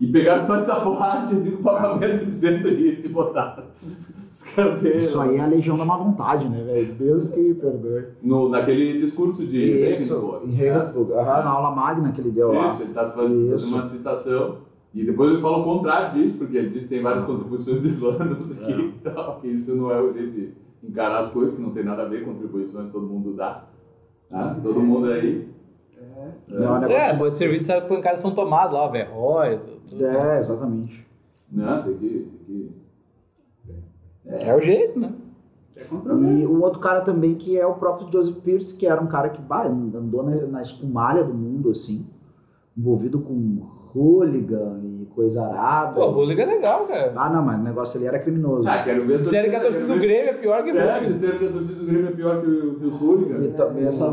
[0.00, 3.64] E pegaram só essa parte assim do Papa Bento dizendo isso e botaram.
[4.30, 4.56] Os
[5.04, 6.94] Isso aí é a legião da má vontade, né, velho?
[6.94, 8.04] Deus que me perdoe.
[8.22, 10.46] no, Naquele discurso de Isso, Regensburg.
[10.46, 11.12] em Regensburg.
[11.12, 12.72] Aham, na aula magna que ele deu lá.
[12.72, 13.68] Isso, ele estava fazendo Isso.
[13.68, 14.58] uma citação.
[14.94, 17.86] E depois ele fala o contrário disso, porque ele diz que tem várias contribuições do
[17.86, 20.52] Islã, não sei o que e tal, que isso não é o jeito de
[20.82, 23.64] encarar as coisas, que não tem nada a ver com contribuições que todo mundo dá.
[24.30, 24.56] Tá?
[24.62, 25.48] Todo mundo aí.
[26.48, 29.68] Não, é um É, negócio- pode servir de pancada São Tomás lá, Verróis.
[29.98, 31.06] É, exatamente.
[31.52, 32.08] Não, tem que.
[32.08, 32.70] Tem que...
[34.28, 35.12] É o jeito, né?
[35.76, 39.06] É E um outro cara também que é o próprio Joseph Pierce, que era um
[39.06, 42.06] cara que bah, andou na, na escumalha do mundo, assim,
[42.76, 43.62] envolvido com
[43.94, 45.94] hooligan e coisa arada.
[45.94, 47.12] Pô, o Hooligan é legal, cara.
[47.16, 48.68] Ah, não, mas o negócio ali era criminoso.
[48.68, 49.20] Ah, quero ver.
[49.20, 51.12] Disseram que a torcida do Grêmio é pior que o É, Hooligan.
[51.12, 53.44] disseram que a torcida do Grêmio é pior que, o- os hooligans.
[53.46, 54.08] E também essa.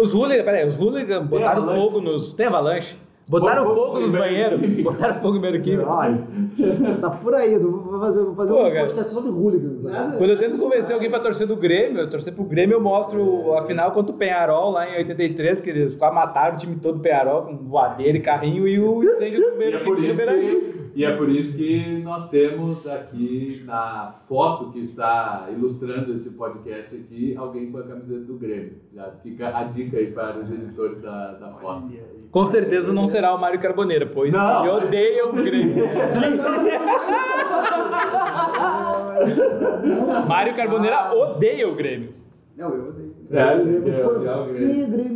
[0.00, 2.32] Os Hooligan, peraí, os Hooligan botaram fogo nos.
[2.34, 2.96] Tem avalanche?
[3.26, 4.60] Botaram Fogo- fogo nos banheiros.
[4.60, 4.82] banheiro.
[4.84, 5.88] Botaram fogo em banheiro químico.
[5.90, 6.18] Olha,
[7.00, 8.80] tá por aí, vou fazer, vou fazer Pô, um cara.
[8.86, 9.82] podcast sobre hooligans.
[9.82, 10.14] né?
[10.18, 13.54] Quando eu tento convencer alguém pra torcer do Grêmio, eu torcer pro Grêmio, eu mostro
[13.54, 16.96] a final contra o Penharol lá em 83, que eles quase mataram o time todo
[16.96, 19.98] do Penharol com voadeira e carrinho e o incêndio do E primeiro é, por
[20.94, 26.96] e é por isso que nós temos aqui na foto que está ilustrando esse podcast
[26.96, 28.74] aqui, alguém com a camiseta do Grêmio.
[28.94, 31.90] Já fica a dica aí para os editores da, da foto.
[32.30, 35.84] Com certeza não será o Mário Carboneira, pois Não, ele mas- odeia o Grêmio.
[40.28, 42.10] Mário Carboneira odeia o Grêmio.
[42.56, 43.14] Não, eu odeio.
[43.30, 44.54] É, é, é, o Grêmio.
[44.54, 45.08] Que Grêmio, vai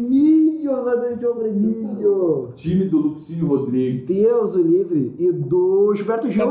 [1.18, 2.48] de um Grêmio.
[2.54, 4.06] Time do Lupicínio Rodrigues.
[4.06, 5.14] Deus o livre.
[5.18, 6.44] E do Gilberto Gil.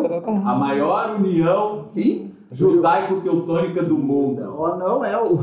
[0.46, 1.86] A maior união
[2.52, 4.42] judaico-teutônica do mundo.
[4.42, 5.40] Não, não é o.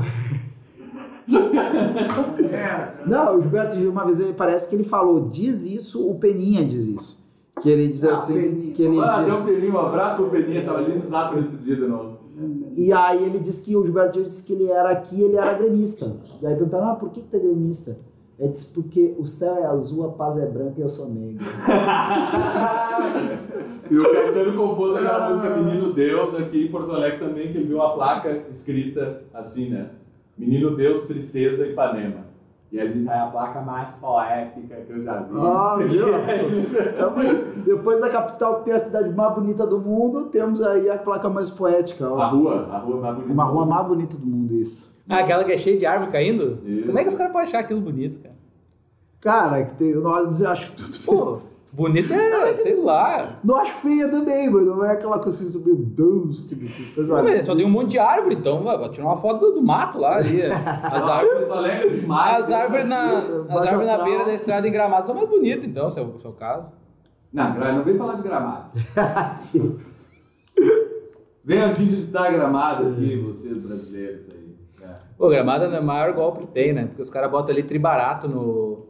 [3.07, 6.64] Não, o Gilberto Gil, uma vez ele parece que ele falou, diz isso, o Peninha
[6.64, 7.25] diz isso.
[7.62, 8.75] Que ele diz Ah, assim, Peninha.
[8.75, 11.37] que ele Ah, diz- deu um pelinho, um abraço pro Peninha, tava ali no zap
[11.37, 12.14] outro dia de novo.
[12.77, 15.53] E aí ele disse que o Gilberto Gil disse que ele era aqui, ele era
[15.55, 16.16] gremista.
[16.43, 17.97] E aí perguntaram, ah, por que que tu é gremista?
[18.39, 21.45] Ele disse, porque o céu é azul, a paz é branca e eu sou negro.
[23.91, 27.68] E o Caetano compôs aquela música Menino Deus aqui em Porto Alegre também, que ele
[27.68, 29.91] viu uma placa escrita assim, né?
[30.39, 32.24] Menino Deus, Tristeza, Ipanema.
[32.75, 35.39] E ele diz, é a placa mais poética que eu já vi.
[35.39, 36.09] Ah, viu?
[36.89, 37.14] Então,
[37.64, 41.29] depois da capital que tem a cidade mais bonita do mundo, temos aí a placa
[41.31, 42.05] mais poética.
[42.05, 42.31] A Ó.
[42.31, 43.33] rua, a rua mais bonita.
[43.33, 43.75] Uma do rua mundo.
[43.77, 44.93] mais bonita do mundo, isso.
[45.09, 46.59] Ah, aquela que é cheia de árvore caindo?
[46.66, 46.87] Isso.
[46.87, 48.35] Como é que os caras podem achar aquilo bonito, cara?
[49.20, 50.09] Cara, que tem, eu
[50.49, 51.39] acho que tudo Pô,
[51.75, 53.39] bonito é, sei lá.
[53.43, 57.16] Não acho feia também, mas não é aquela coisa assim, meu Deus, que coisa.
[57.16, 59.62] Não, mas só tem um monte de árvore, então vai, tirar uma foto do, do
[59.62, 60.43] mato lá ali.
[60.43, 61.49] As árvores.
[62.09, 65.64] As árvores, na, as Baixo árvores na beira da estrada em Gramado são mais bonitas,
[65.64, 66.72] então, se é o seu caso.
[67.33, 68.70] Não, não vem falar de gramado.
[71.45, 74.57] Vem aqui visitar gramado aqui, vocês brasileiros aí.
[74.83, 74.95] É.
[75.18, 76.87] Pô, Gramado é o maior golpe que tem, né?
[76.87, 78.87] Porque os caras botam ali tribarato no,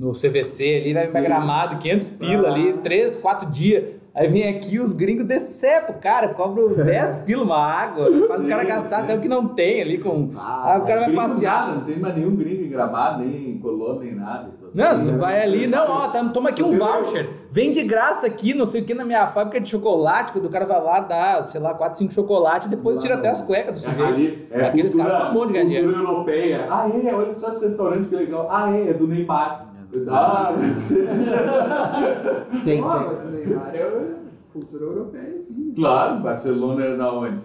[0.00, 1.26] no CVC ali, vai pra Sim.
[1.26, 4.00] Gramado, 500 pila ali, 3, 4 dias.
[4.12, 8.62] Aí vem aqui os gringos decepam, cara, cobram 10 pila uma água, faz o cara
[8.62, 9.02] Sim, gastar sim.
[9.04, 10.30] até o que não tem ali com.
[10.36, 11.66] Ah, aí o cara vai passear.
[11.68, 14.50] nada, não tem mais nenhum gringo em gramado, nem em colônia, nem nada.
[14.74, 17.28] Não, tu vai ali, não, ó, tá- toma aqui um voucher.
[17.52, 20.50] Vem de graça aqui, não sei o que, na minha fábrica de chocolate, quando o
[20.50, 23.74] cara vai lá, dá, sei lá, 4, 5 chocolates e depois tira até as cuecas
[23.74, 24.02] do sujeito.
[24.02, 25.90] Ali é Aqueles cultura, caras são bons de ganhar dinheiro.
[25.92, 26.66] europeia.
[26.68, 28.48] Ah, é, olha só esse restaurante que legal.
[28.50, 29.69] Ah, é, é do Neymar.
[30.08, 30.88] Ah, mas...
[30.88, 32.80] Tem, tem.
[32.80, 34.14] mas o Neymar é
[34.52, 35.72] cultura europeia, sim.
[35.74, 37.40] claro, Barcelona é na onde?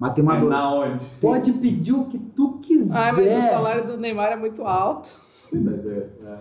[0.00, 1.04] Uma É na onde?
[1.20, 2.96] Pode pedir o que tu quiser.
[2.96, 5.08] Ah, mas o salário do Neymar é muito alto.
[5.50, 6.38] Sim, mas é, é.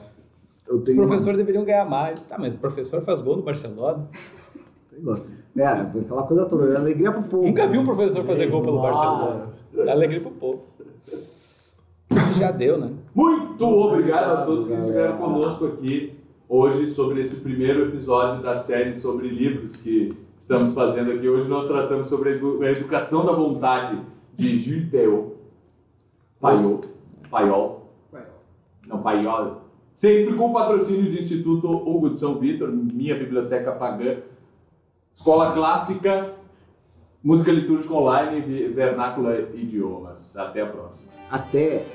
[0.68, 2.22] Eu Os tenho uma- professores deveriam ganhar mais.
[2.22, 4.08] Tá, mas o professor faz gol no Barcelona.
[5.56, 6.78] É, aquela coisa toda.
[6.78, 7.44] Alegria pro povo.
[7.48, 9.50] Nunca vi um professor fazer gol pelo Barcelona.
[9.76, 10.62] É alegria pro povo.
[12.38, 12.92] Já deu, né?
[13.14, 16.14] Muito obrigado a todos que estiveram conosco aqui
[16.50, 21.28] hoje sobre esse primeiro episódio da série sobre livros que estamos fazendo aqui.
[21.28, 24.00] Hoje nós tratamos sobre a edu- a educação da vontade
[24.36, 25.34] de Jules Payot.
[27.30, 27.82] Payol.
[28.12, 28.24] Vai,
[28.88, 29.62] Não, Paiol.
[29.94, 34.18] Sempre com o patrocínio do Instituto Hugo de São Vitor, minha biblioteca pagã,
[35.14, 36.34] Escola Clássica,
[37.24, 40.36] Música Litúrgica Online, Vernácula e Idiomas.
[40.36, 41.14] Até a próxima.
[41.32, 41.86] Até.